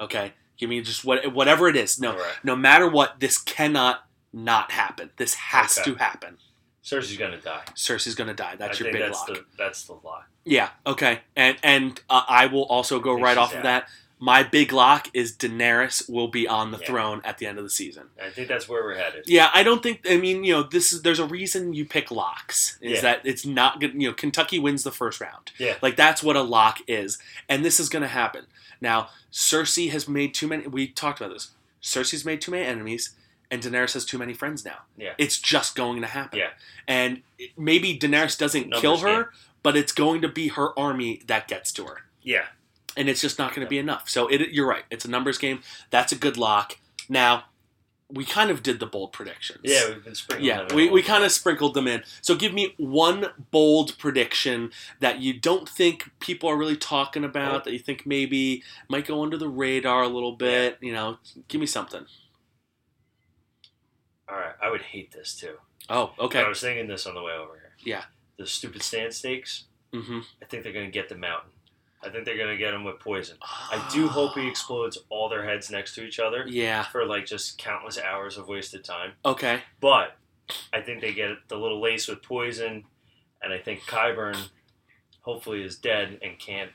[0.00, 2.00] Okay, give me just what whatever it is.
[2.00, 2.32] No, right.
[2.42, 4.05] no matter what, this cannot
[4.36, 5.10] not happen.
[5.16, 5.90] This has Okay.
[5.90, 6.38] to happen.
[6.84, 7.64] Cersei's gonna die.
[7.74, 8.54] Cersei's gonna die.
[8.56, 9.38] That's I your think big that's lock.
[9.38, 10.28] the that's the lock.
[10.44, 10.68] Yeah.
[10.86, 11.20] Okay.
[11.34, 13.88] And and uh, I will also go right off of that.
[14.18, 16.86] My big lock is Daenerys will be on the Yeah.
[16.86, 18.04] throne at the end of the season.
[18.22, 19.24] I think that's where we're headed.
[19.26, 20.06] Yeah, I don't think.
[20.08, 22.78] I mean, you know, this is there's a reason you pick locks.
[22.80, 23.00] Is Yeah.
[23.02, 23.94] that it's not good.
[24.00, 25.50] You know, Kentucky wins the first round.
[25.58, 25.74] Yeah.
[25.82, 27.18] Like that's what a lock is,
[27.48, 28.46] and this is going to happen.
[28.80, 30.66] Now, Cersei has made too many.
[30.68, 31.50] We talked about this.
[31.82, 33.10] Cersei's made too many enemies,
[33.50, 34.78] and Daenerys has too many friends now.
[34.96, 35.12] Yeah.
[35.18, 36.38] It's just going to happen.
[36.38, 36.50] Yeah.
[36.88, 37.22] And
[37.56, 39.32] maybe Daenerys doesn't Numbers kill her, game.
[39.62, 42.46] but it's going to be her army that gets to her Yeah.
[42.96, 44.08] and it's just not going to be enough.
[44.08, 44.84] So it, you're right.
[44.90, 45.60] It's a numbers game.
[45.90, 46.78] That's a good lock.
[47.08, 47.44] Now,
[48.08, 49.58] we kind of did the bold predictions.
[49.64, 49.88] Yeah.
[49.88, 50.46] We've been sprinkling.
[50.48, 52.04] Yeah, we, we kind of sprinkled them in.
[52.22, 54.70] So give me one bold prediction
[55.00, 57.64] that you don't think people are really talking about, Oh.
[57.64, 60.78] that you think maybe might go under the radar a little bit.
[60.80, 61.18] You know,
[61.48, 62.06] give me something.
[64.28, 64.54] All right.
[64.62, 65.56] I would hate this too.
[65.88, 66.40] Oh, okay.
[66.40, 67.72] I was thinking this on the way over here.
[67.84, 68.04] Yeah.
[68.38, 69.64] The stupid sand snakes.
[69.92, 70.20] Mm-hmm.
[70.42, 71.50] I think they're gonna get the mountain.
[72.02, 73.36] I think they're gonna get him with poison.
[73.42, 76.82] I do hope he explodes all their heads next to each other Yeah.
[76.84, 79.12] for like just countless hours of wasted time.
[79.24, 79.60] Okay.
[79.80, 80.16] But
[80.72, 82.84] I think they get the little lace with poison,
[83.42, 84.48] and I think Qyburn
[85.22, 86.70] hopefully is dead and can't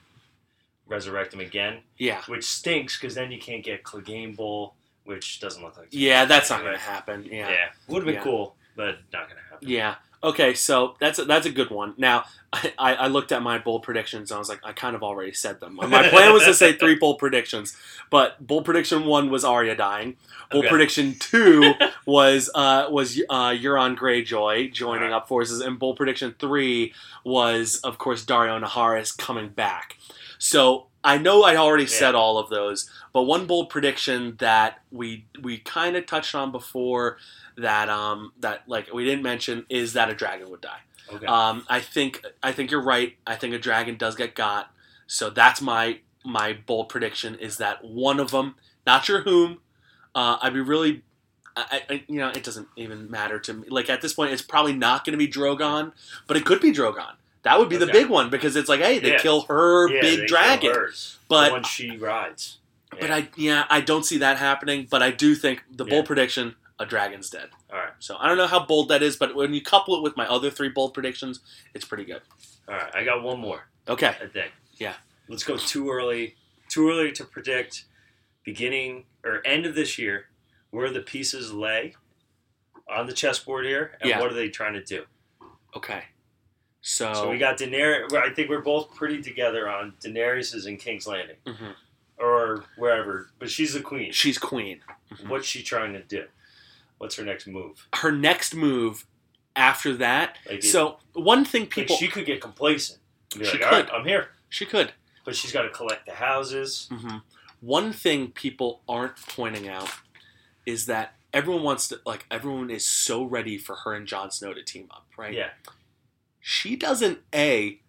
[0.87, 2.21] resurrect him again, Yeah.
[2.25, 4.75] which stinks because then you can't get Clegane Bowl,
[5.05, 5.87] which doesn't look like.
[5.91, 7.23] Yeah, that's not going to happen.
[7.25, 7.69] Yeah, Yeah.
[7.87, 8.23] would have been Yeah.
[8.23, 9.67] cool, but not gonna happen.
[9.67, 9.95] Yeah.
[10.23, 11.95] Okay, so that's a, that's a good one.
[11.97, 15.01] Now, I, I looked at my bold predictions and I was like, I kind of
[15.01, 15.75] already said them.
[15.75, 17.75] My plan was to say three bold predictions,
[18.11, 20.17] but bold prediction one was Arya dying.
[20.51, 20.69] Bold Okay.
[20.69, 21.73] prediction two
[22.05, 25.13] was uh, was uh, Euron Greyjoy joining Alright.
[25.23, 26.93] up forces, and bold prediction three
[27.23, 29.97] was, of course, Daario Naharis coming back.
[30.37, 35.25] So I know I already said all of those, but one bold prediction that we
[35.41, 37.17] we kind of touched on before
[37.57, 40.81] that um that like we didn't mention is that a dragon would die.
[41.11, 41.25] Okay.
[41.25, 43.15] Um, I think I think you're right.
[43.25, 44.71] I think a dragon does get got.
[45.07, 49.59] So that's my my bold prediction is that one of them, not sure whom.
[50.13, 51.03] Uh, I'd be really,
[51.55, 53.67] I, I, you know, it doesn't even matter to me.
[53.69, 55.93] Like at this point, it's probably not going to be Drogon,
[56.27, 57.13] but it could be Drogon.
[57.43, 59.17] That would be the big one because it's like, hey, they Yeah.
[59.19, 60.73] kill her Yeah, big dragon.
[60.73, 62.57] hers, But- the one she rides.
[62.99, 64.85] But I, yeah, I don't see that happening.
[64.89, 66.07] But I do think the bold Yeah.
[66.07, 67.49] prediction, a dragon's dead.
[67.71, 70.01] all right, So I don't know how bold that is, but when you couple it
[70.03, 71.39] with my other three bold predictions,
[71.73, 72.21] it's pretty good.
[72.67, 72.93] all right.
[72.93, 73.67] I got one more.
[73.87, 74.09] Okay.
[74.21, 74.51] I think.
[74.77, 74.93] Yeah.
[75.29, 76.35] Let's go too early.
[76.69, 77.85] Too early to predict
[78.43, 80.27] beginning or end of this year
[80.69, 81.95] where the pieces lay
[82.89, 84.19] on the chessboard here and Yeah.
[84.19, 85.05] what are they trying to do.
[85.75, 86.03] Okay.
[86.81, 88.11] So, So we got Daenerys.
[88.13, 91.75] I think we're both pretty together on Daenerys is in King's Landing Mhm.
[92.17, 94.11] or wherever, but she's the queen.
[94.11, 94.81] she's queen.
[95.11, 95.27] Mhm.
[95.29, 96.27] What's she trying to do?
[96.97, 97.87] What's her next move?
[97.95, 99.05] Her next move
[99.55, 100.37] after that.
[100.47, 102.99] Like, it- So one thing like, people she could get complacent.
[103.33, 103.95] She like, all right, could.
[103.95, 104.93] I'm here, she could.
[105.23, 106.87] but she's got to collect the houses.
[106.89, 107.17] hmm
[107.59, 109.91] One thing people aren't pointing out
[110.65, 114.51] is that everyone wants to like everyone is so ready for her and Jon Snow
[114.53, 115.31] to team up, right?
[115.33, 115.51] Yeah.
[116.51, 117.79] She doesn't a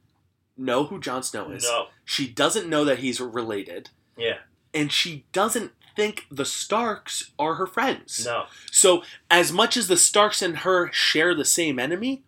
[0.57, 1.65] know who Jon Snow is.
[1.65, 1.87] No.
[2.05, 4.39] She doesn't know that he's related, Yeah.
[4.73, 8.25] and she doesn't think the Starks are her friends.
[8.25, 8.47] No.
[8.71, 12.23] So, as much as the Starks and her share the same enemy,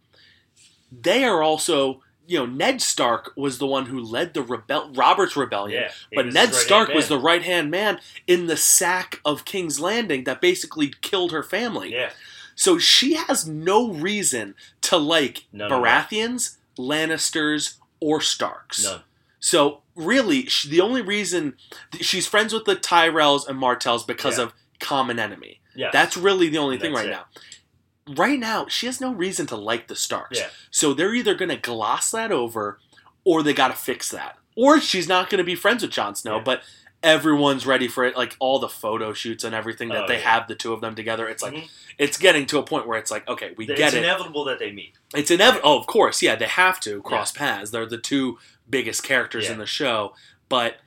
[0.90, 5.36] they are also, you know, Ned Stark was the one who led the rebel Robert's
[5.36, 5.92] rebellion, Yeah.
[6.14, 10.40] but Ned Stark was the right hand man in the sack of King's Landing that
[10.40, 11.92] basically killed her family.
[11.92, 12.10] Yeah.
[12.54, 18.84] So she has no reason to like Baratheons, Lannisters, or Starks.
[18.84, 19.02] None.
[19.40, 21.54] So really, sh the only reason
[22.00, 24.44] she's friends with the Tyrells and Martells because Yeah.
[24.44, 25.60] of common enemy.
[25.74, 25.90] Yeah.
[25.92, 27.18] That's really the only thing That's right it.
[28.08, 28.14] now.
[28.14, 30.38] Right now, she has no reason to like the Starks.
[30.38, 30.48] Yeah.
[30.70, 32.78] So they're either going to gloss that over
[33.24, 34.36] or they got to fix that.
[34.56, 36.42] Or she's not going to be friends with Jon Snow, Yeah.
[36.44, 36.62] but
[37.04, 38.16] everyone's ready for it.
[38.16, 40.30] Like all the photo shoots and everything that Oh, they yeah.
[40.32, 41.28] have the two of them together.
[41.28, 41.68] It's like, Mhm.
[41.98, 43.98] it's getting to a point where it's like, okay, we it's get it.
[43.98, 44.94] It's inevitable that they meet.
[45.14, 45.68] It's inevitable.
[45.70, 47.70] Oh, of course, yeah, they have to cross paths.
[47.70, 48.38] They're the two
[48.68, 49.52] biggest characters Yeah.
[49.52, 50.14] in the show.
[50.48, 50.78] But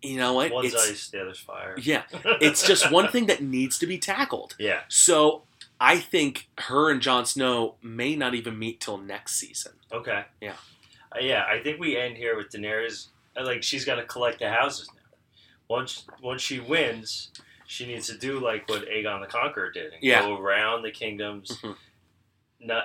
[0.00, 0.52] you know what?
[0.52, 1.74] One's it's, ice, the other's fire.
[1.80, 2.02] Yeah,
[2.40, 4.54] it's just one thing that needs to be tackled.
[4.58, 4.82] Yeah.
[4.88, 5.42] So
[5.80, 9.72] I think her and Jon Snow may not even meet till next season.
[9.90, 10.24] Okay.
[10.40, 10.54] Yeah.
[11.14, 13.08] Uh, yeah, I think we end here with Daenerys.
[13.34, 15.00] Like she's got to collect the houses now.
[15.72, 17.30] Once once she wins,
[17.66, 20.20] she needs to do like what Aegon the Conqueror did and Yeah.
[20.22, 21.76] go around the kingdoms, Mhm.
[22.60, 22.84] not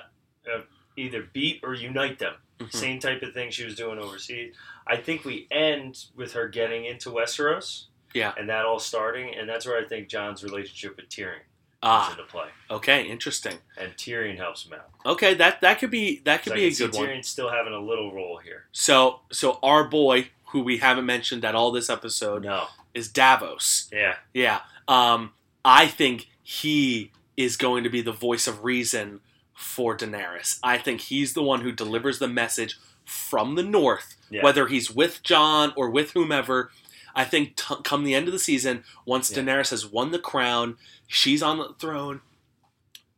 [0.49, 0.61] uh,
[0.95, 2.35] either beat or unite them.
[2.59, 2.71] Mhm.
[2.73, 4.55] Same type of thing she was doing overseas.
[4.87, 7.87] I think we end with her getting into Westeros.
[8.13, 8.33] Yeah.
[8.37, 11.43] And that all starting, and that's where I think Jon's relationship with Tyrion
[11.81, 13.59] comes Ah, into play, okay, interesting.
[13.77, 14.89] and Tyrion helps him out.
[15.05, 17.07] Okay, that that could be that could I be a good one.
[17.09, 18.67] Tyrion still having a little role here.
[18.71, 22.67] So so our boy, who we haven't mentioned at all this episode, No.
[22.93, 23.89] is Davos.
[23.91, 24.15] Yeah.
[24.33, 24.61] Yeah.
[24.87, 25.33] Um,
[25.65, 29.19] I think he is going to be the voice of reason
[29.53, 30.59] for Daenerys.
[30.63, 34.43] I think he's the one who delivers the message from the north, Yeah.
[34.43, 36.71] whether he's with Jon or with whomever.
[37.15, 39.39] I think t- come the end of the season, once Yeah.
[39.39, 40.77] Daenerys has won the crown,
[41.07, 42.21] she's on the throne.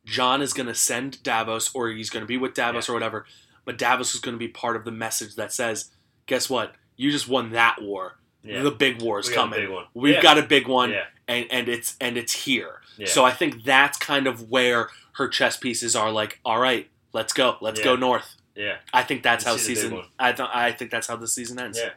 [0.05, 3.25] Jon is going to send Davos, or he's going to be with Davos or whatever.
[3.65, 5.91] But Davos is going to be part of the message that says,
[6.25, 6.75] "Guess what?
[6.99, 8.17] You just won that war.
[8.43, 8.61] Yeah.
[8.61, 9.67] The big war is We got coming.
[9.69, 9.77] big.
[9.93, 10.21] We've Yeah.
[10.21, 11.05] got a big one, Yeah.
[11.29, 12.81] and and it's and it's here.
[13.05, 16.11] So I think that's kind of where her chess pieces are.
[16.11, 18.35] Like, all right, let's go, let's go north.
[18.55, 18.77] yeah.
[18.93, 20.03] I think that's how the season.
[20.19, 21.79] I th- I think that's how the season ends.
[21.81, 21.91] Yeah.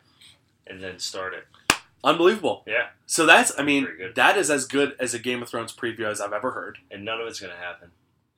[0.68, 1.46] And then start it.
[2.05, 2.62] Unbelievable.
[2.66, 2.88] Yeah.
[3.07, 6.20] So that's I mean that is as good as a Game of Thrones preview as
[6.20, 6.78] I've ever heard.
[6.90, 7.90] And none of it's gonna happen.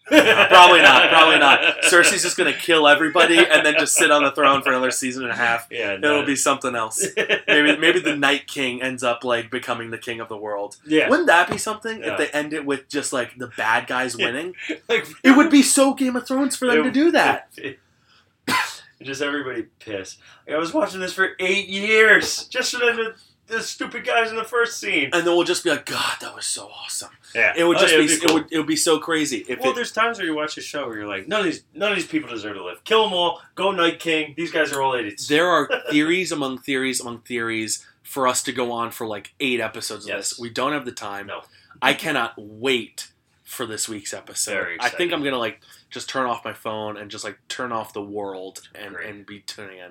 [0.49, 1.09] probably not.
[1.09, 1.61] Probably not.
[1.85, 5.23] Cersei's just gonna kill everybody and then just sit on the throne for another season
[5.25, 5.67] and a half.
[5.71, 5.95] Yeah.
[5.95, 7.07] It'll be something else.
[7.47, 10.77] Maybe maybe the Night King ends up like becoming the king of the world.
[10.87, 11.09] yeah.
[11.09, 12.13] Wouldn't that be something Yeah.
[12.13, 14.55] if they end it with just like the bad guys winning?
[14.89, 17.49] like, It would be so Game of Thrones for them to do that.
[19.03, 20.19] Just everybody pissed.
[20.47, 23.15] Like, I was watching this for eight years just for them to,
[23.47, 25.11] the stupid guys in the first scene.
[25.13, 27.11] And then we'll just be like, God, that was so awesome.
[27.35, 27.53] Yeah.
[27.57, 29.61] It would Oh, just yeah, be, it'd it would it would be so crazy if
[29.61, 31.65] Well, it, there's times where you watch a show where you're like, none of these,
[31.75, 32.83] none of these people deserve to live.
[32.85, 33.41] Kill them all.
[33.55, 34.35] Go Night King.
[34.37, 35.29] These guys are all idiots.
[35.29, 39.61] there are theories among theories among theories for us to go on for like eight
[39.61, 40.31] episodes of Yes.
[40.31, 40.39] this.
[40.39, 41.27] We don't have the time.
[41.27, 41.43] No.
[41.83, 43.09] I cannot wait
[43.43, 44.53] for this week's episode.
[44.53, 45.13] Very I think.
[45.13, 48.63] I'm gonna like just turn off my phone and just like turn off the world
[48.75, 49.09] and, Great.
[49.11, 49.91] and be tuning in.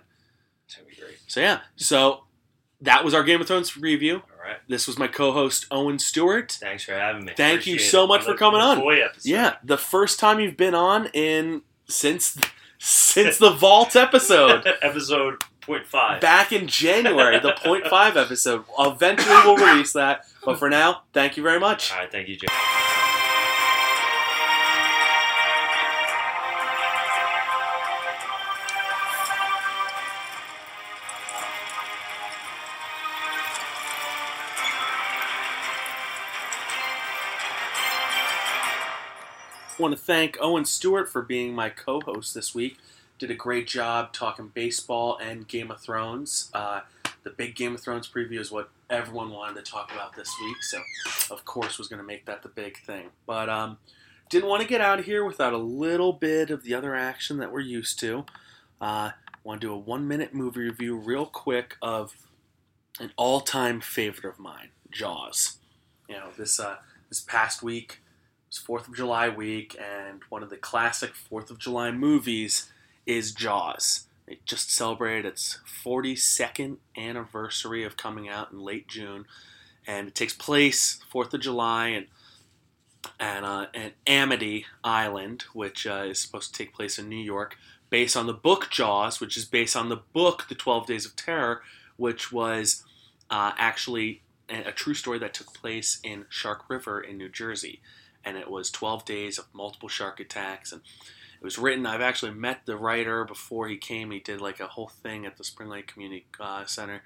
[0.75, 1.19] Gonna be great.
[1.27, 1.59] So yeah.
[1.75, 2.23] So
[2.83, 4.15] that was our Game of Thrones review.
[4.15, 4.57] All right.
[4.67, 6.51] This was my co-host Owen Stewart.
[6.53, 7.33] Thanks for having me.
[7.35, 8.07] Thank you so it.
[8.07, 8.79] much for coming on.
[8.79, 9.29] Boy episode.
[9.29, 12.37] Yeah, the first time you've been on in since
[12.79, 16.21] since the Vault episode episode point five.
[16.21, 18.65] back in January, the point five episode.
[18.77, 20.25] Eventually, we'll release that.
[20.45, 21.91] But for now, thank you very much.
[21.91, 22.11] All right.
[22.11, 22.47] Thank you, Jay.
[39.79, 42.77] Want to thank Owen Stewart for being my co-host this week.
[43.17, 46.49] Did a great job talking baseball and Game of Thrones.
[46.53, 46.81] Uh,
[47.23, 50.61] the big Game of Thrones preview is what everyone wanted to talk about this week,
[50.61, 50.81] so
[51.31, 53.07] of course was going to make that the big thing.
[53.25, 53.77] But um,
[54.29, 57.37] didn't want to get out of here without a little bit of the other action
[57.37, 58.25] that we're used to.
[58.81, 59.11] Uh,
[59.43, 62.15] want to do a one-minute movie review real quick of
[62.99, 65.57] an all-time favorite of mine, Jaws.
[66.07, 66.77] You know this uh,
[67.09, 68.01] this past week
[68.53, 72.71] was Fourth of July week, and one of the classic Fourth of July movies
[73.03, 74.05] is Jaws.
[74.27, 79.25] It just celebrated its 42nd anniversary of coming out in late June,
[79.87, 82.07] and it takes place Fourth of July and
[83.19, 87.57] and uh, and Amity Island, which uh, is supposed to take place in New York,
[87.89, 91.15] based on the book Jaws, which is based on the book The Twelve Days of
[91.15, 91.63] Terror,
[91.97, 92.83] which was
[93.31, 97.81] uh, actually a, a true story that took place in Shark River in New Jersey
[98.25, 102.31] and it was 12 days of multiple shark attacks and it was written i've actually
[102.31, 105.69] met the writer before he came he did like a whole thing at the spring
[105.69, 107.01] lake community uh, center.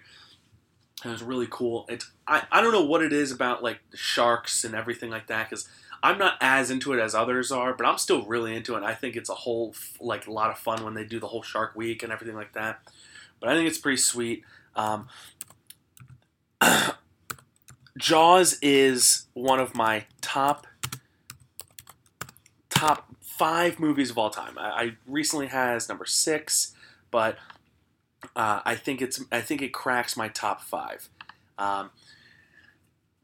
[1.06, 1.86] It was really cool.
[1.90, 5.28] It's I, I don't know what it is about like the sharks and everything like
[5.28, 5.68] that because
[6.04, 8.94] i'm not as into it as others are but i'm still really into it i
[8.94, 11.76] think it's a whole like a lot of fun when they do the whole shark
[11.76, 12.80] week and everything like that.
[13.40, 14.44] But i think it's pretty sweet.
[14.76, 15.08] Um,
[17.98, 20.68] Jaws is one of my top
[22.78, 24.58] top five movies of all time.
[24.58, 26.74] I, I recently has number six,
[27.12, 27.38] but
[28.36, 31.10] uh, I think it's I think it cracks my top five.
[31.58, 31.90] Um,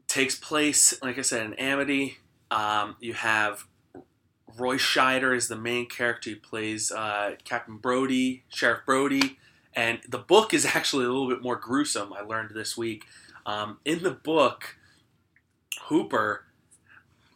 [0.08, 2.18] takes place, like I said, in Amity.
[2.50, 3.66] Um, you have
[4.56, 6.30] Roy Scheider is the main character.
[6.30, 9.38] He plays uh, Captain Brody, Sheriff Brody,
[9.74, 12.12] and the book is actually a little bit more gruesome.
[12.12, 13.04] I learned this week.
[13.46, 14.76] Um, in the book,
[15.82, 16.44] Hooper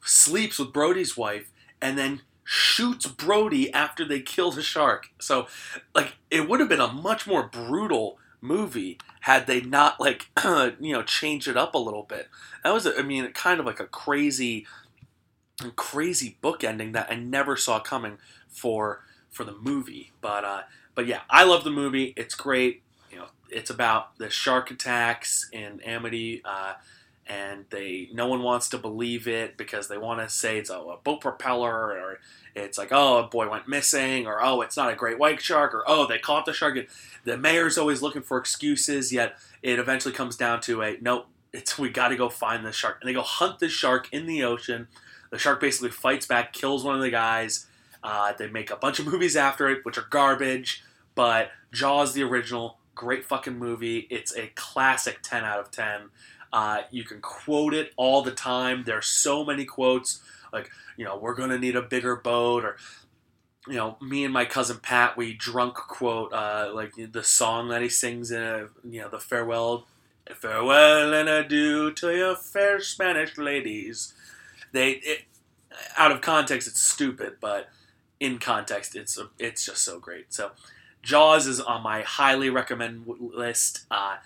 [0.02, 1.50] sleeps with Brody's wife
[1.80, 5.10] and then shoots Brody after they kill the shark.
[5.20, 5.48] So,
[5.94, 10.92] like, it would have been a much more brutal movie had they not, like, you
[10.92, 12.28] know, changed it up a little bit.
[12.64, 14.66] That was, I mean, kind of like a crazy,
[15.76, 18.18] crazy book ending that I never saw coming
[18.48, 20.12] for for the movie.
[20.22, 20.62] But, uh,
[20.94, 22.14] but yeah, I love the movie.
[22.16, 22.82] It's great.
[23.10, 26.40] You know, it's about the shark attacks in Amity.
[26.44, 26.74] Uh,
[27.28, 30.96] and they no one wants to believe it because they want to say it's a,
[31.04, 32.20] boat propeller or
[32.54, 35.74] it's like oh a boy went missing or oh it's not a great white shark
[35.74, 36.76] or oh they caught the shark.
[36.76, 36.86] And
[37.24, 41.78] the mayor's always looking for excuses yet it eventually comes down to a nope it's
[41.78, 42.98] we got to go find the shark.
[43.00, 44.88] And they go hunt the shark in the ocean.
[45.30, 47.66] The shark basically fights back kills one of the guys.
[48.02, 50.82] Uh, they make a bunch of movies after it which are garbage.
[51.14, 54.06] But jaws the original great fucking movie.
[54.10, 56.10] It's a classic 10 out of 10
[56.52, 58.84] uh, you can quote it all the time.
[58.84, 60.20] There's so many quotes
[60.52, 62.76] like, you know, we're going to need a bigger boat or,
[63.66, 67.82] you know, me and my cousin Pat, we drunk quote uh, like the song that
[67.82, 69.86] he sings in, you know, the farewell,
[70.34, 74.14] farewell and adieu to your fair Spanish ladies.
[74.72, 75.22] They, it,
[75.96, 77.68] out of context, it's stupid, but
[78.20, 80.32] in context, it's it's just so great.
[80.32, 80.50] So,
[81.02, 83.86] Jaws is on my highly recommend list.
[83.90, 84.16] Uh,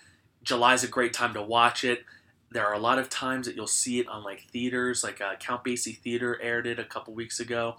[0.43, 2.05] July's a great time to watch it.
[2.51, 5.37] There are a lot of times that you'll see it on like theaters, like uh,
[5.37, 7.77] Count Basie Theater aired it a couple weeks ago.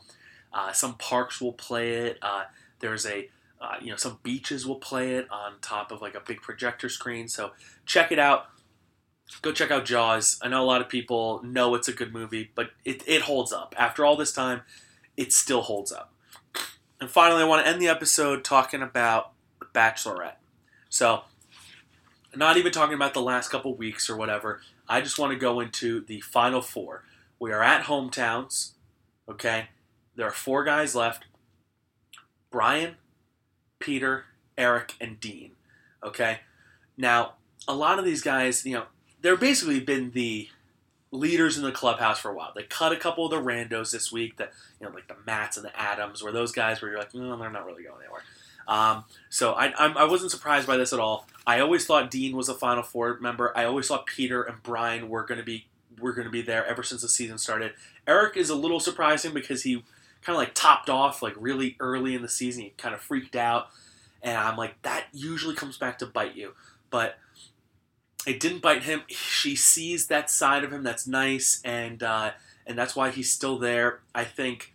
[0.52, 2.18] Uh, some parks will play it.
[2.22, 2.44] Uh,
[2.80, 3.30] there's a
[3.62, 6.90] uh, you know some beaches will play it on top of like a big projector
[6.90, 7.28] screen.
[7.28, 7.52] So
[7.86, 8.48] check it out.
[9.42, 10.40] Go check out Jaws.
[10.42, 13.54] I know a lot of people know it's a good movie, but it, it holds
[13.54, 13.74] up.
[13.78, 14.62] After all this time,
[15.16, 16.14] it still holds up.
[17.00, 20.36] And finally, I want to end the episode talking about The Bachelorette.
[20.90, 21.24] So
[22.36, 24.62] not even talking about the last couple weeks or whatever.
[24.88, 27.04] I just want to go into the final four.
[27.40, 28.72] We are at hometowns.
[29.30, 29.70] Okay,
[30.16, 31.26] there are four guys left:
[32.52, 32.96] Brian,
[33.80, 34.26] Peter,
[34.58, 35.52] Eric, and Dean.
[36.04, 36.40] Okay,
[36.98, 37.34] now
[37.68, 38.86] a lot of these guys, you know,
[39.22, 40.50] they're basically been the
[41.12, 42.52] leaders in the clubhouse for a while.
[42.56, 45.58] They cut a couple of the randos this week, that you know, like the Mats
[45.58, 48.24] and the Adams, where those guys where you're like, no, they're not really going anywhere.
[48.68, 51.28] Um, so I, I, I wasn't surprised by this at all.
[51.46, 53.52] I always thought Dean was a Final Four member.
[53.56, 55.68] I always thought Peter and Brian were going to be
[56.00, 57.74] were going to be there ever since the season started.
[58.08, 59.84] Eric is a little surprising because he
[60.22, 62.64] kind of like topped off like really early in the season.
[62.64, 63.68] He kind of freaked out,
[64.22, 66.54] and I'm like that usually comes back to bite you,
[66.90, 67.18] but
[68.26, 69.04] it didn't bite him.
[69.08, 72.32] She sees that side of him that's nice, and uh,
[72.66, 74.00] and that's why he's still there.
[74.16, 74.74] I think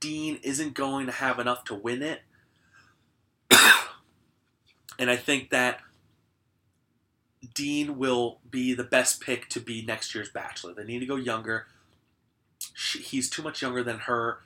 [0.00, 2.22] Dean isn't going to have enough to win it
[4.98, 5.80] and I think that
[7.54, 10.74] Dean will be the best pick to be next year's Bachelor.
[10.74, 11.66] They need to go younger.
[12.74, 14.38] She, he's too much younger than her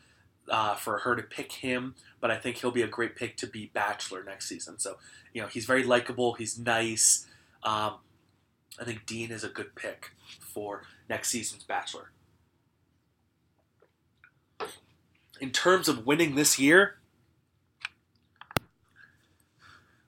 [0.48, 3.46] uh, for her to pick him, but I think he'll be a great pick to
[3.46, 4.78] be Bachelor next season.
[4.78, 4.96] So,
[5.32, 6.34] you know, he's very likable.
[6.34, 7.26] He's nice.
[7.62, 7.94] Um,
[8.80, 12.10] I think Dean is a good pick for next season's Bachelor.
[15.40, 16.96] In terms of winning this year,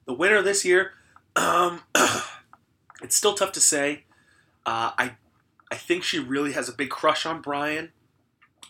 [0.08, 0.92] The winner this year,
[1.36, 1.82] um,
[3.02, 4.04] it's still tough to say.
[4.64, 5.12] Uh, I
[5.70, 7.92] I think she really has a big crush on Brian.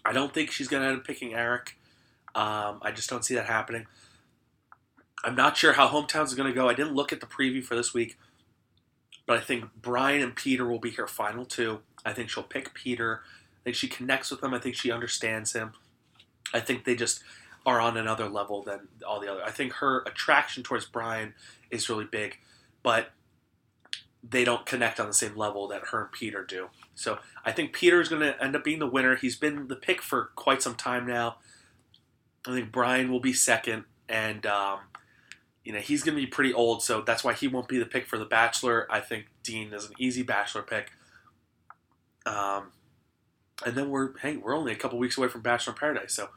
[0.05, 1.77] I don't think she's going to end up picking Eric.
[2.35, 3.87] Um, I just don't see that happening.
[5.23, 6.69] I'm not sure how Hometowns is going to go.
[6.69, 8.19] I didn't look at the preview for this week,
[9.25, 11.83] but I think Brian and Peter will be her final two.
[12.05, 13.23] I think she'll pick Peter.
[13.61, 14.55] I think she connects with him.
[14.55, 15.75] I think she understands him.
[16.53, 17.23] I think they just
[17.67, 19.45] are on another level than all the other.
[19.45, 21.35] I think her attraction towards Brian
[21.71, 22.39] is really big,
[22.83, 23.11] but
[24.29, 26.69] they don't connect on the same level that her and Peter do.
[26.95, 29.17] So I think Peter is going to end up being the winner.
[29.17, 31.37] He's been the pick for quite some time now.
[32.47, 34.81] I think Brian will be second, and um,
[35.65, 37.87] you know he's going to be pretty old, so that's why he won't be the
[37.87, 38.87] pick for the Bachelor.
[38.91, 40.93] I think Dean is an easy Bachelor pick.
[42.25, 42.73] Um,
[43.65, 46.31] and then we're hey, we're only a couple weeks away from Bachelor in Paradise, so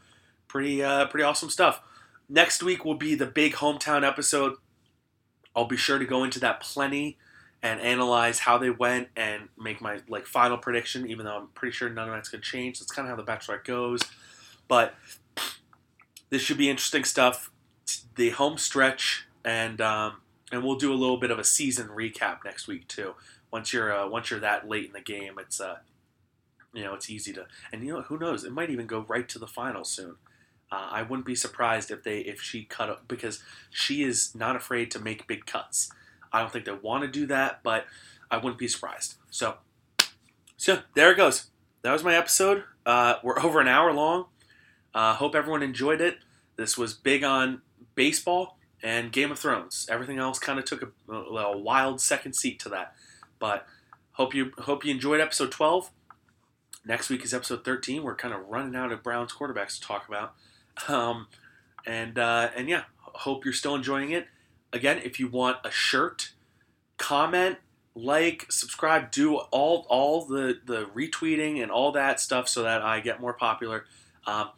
[0.51, 1.81] pretty uh, pretty awesome stuff.
[2.27, 4.55] Next week will be the big hometown episode.
[5.55, 7.17] I'll be sure to go into that plenty
[7.63, 11.09] and analyze how they went and make my like final prediction.
[11.09, 12.79] Even though I'm pretty sure none of that's to change.
[12.79, 14.01] That's kind of how the Bachelorette goes.
[14.67, 14.93] But
[16.29, 17.49] this should be interesting stuff.
[18.15, 20.17] The home stretch, and um,
[20.51, 23.15] and we'll do a little bit of a season recap next week too.
[23.51, 25.77] Once you're uh, once you're that late in the game, it's uh,
[26.73, 29.29] you know it's easy to and you know who knows it might even go right
[29.29, 30.15] to the final soon.
[30.71, 34.55] Uh, I wouldn't be surprised if they if she cut up because she is not
[34.55, 35.91] afraid to make big cuts.
[36.31, 37.85] I don't think they want to do that, but
[38.29, 39.15] I wouldn't be surprised.
[39.29, 39.55] So,
[40.55, 41.47] so there it goes.
[41.81, 42.63] That was my episode.
[42.85, 44.25] Uh, we're over an hour long.
[44.93, 46.19] Uh, hope everyone enjoyed it.
[46.55, 47.61] This was big on
[47.95, 49.87] baseball and Game of Thrones.
[49.89, 52.93] Everything else kind of took a, a, wild second seat to that.
[53.39, 53.65] But
[54.13, 55.91] hope you hope you enjoyed episode 12.
[56.85, 58.03] Next week is episode 13.
[58.03, 60.33] We're kind of running out of Browns quarterbacks to talk about.
[60.87, 61.27] Um,
[61.85, 64.27] and uh, and yeah, hope you're still enjoying it.
[64.73, 66.31] Again, if you want a shirt,
[66.97, 67.57] comment,
[67.93, 72.99] like, subscribe, do all all the the retweeting and all that stuff so that I
[72.99, 73.85] get more popular.
[74.25, 74.49] Um,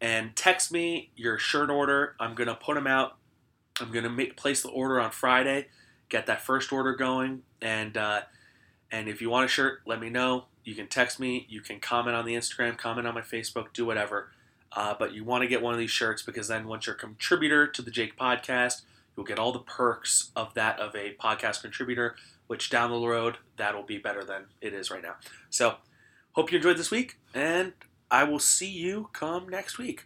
[0.00, 2.14] and text me your shirt order.
[2.20, 3.16] I'm gonna put them out.
[3.80, 5.68] I'm gonna make place the order on Friday.
[6.08, 8.20] Get that first order going, and uh,
[8.92, 10.44] and if you want a shirt, let me know.
[10.64, 11.46] You can text me.
[11.48, 14.30] You can comment on the Instagram, comment on my Facebook, do whatever.
[14.72, 16.98] Uh, but you want to get one of these shirts because then once you're a
[16.98, 18.82] contributor to the Jake Podcast,
[19.16, 22.16] you'll get all the perks of that of a podcast contributor.
[22.46, 25.16] Which down the road that'll be better than it is right now.
[25.50, 25.76] So
[26.32, 27.72] hope you enjoyed this week, and
[28.08, 30.04] I will see you come next week.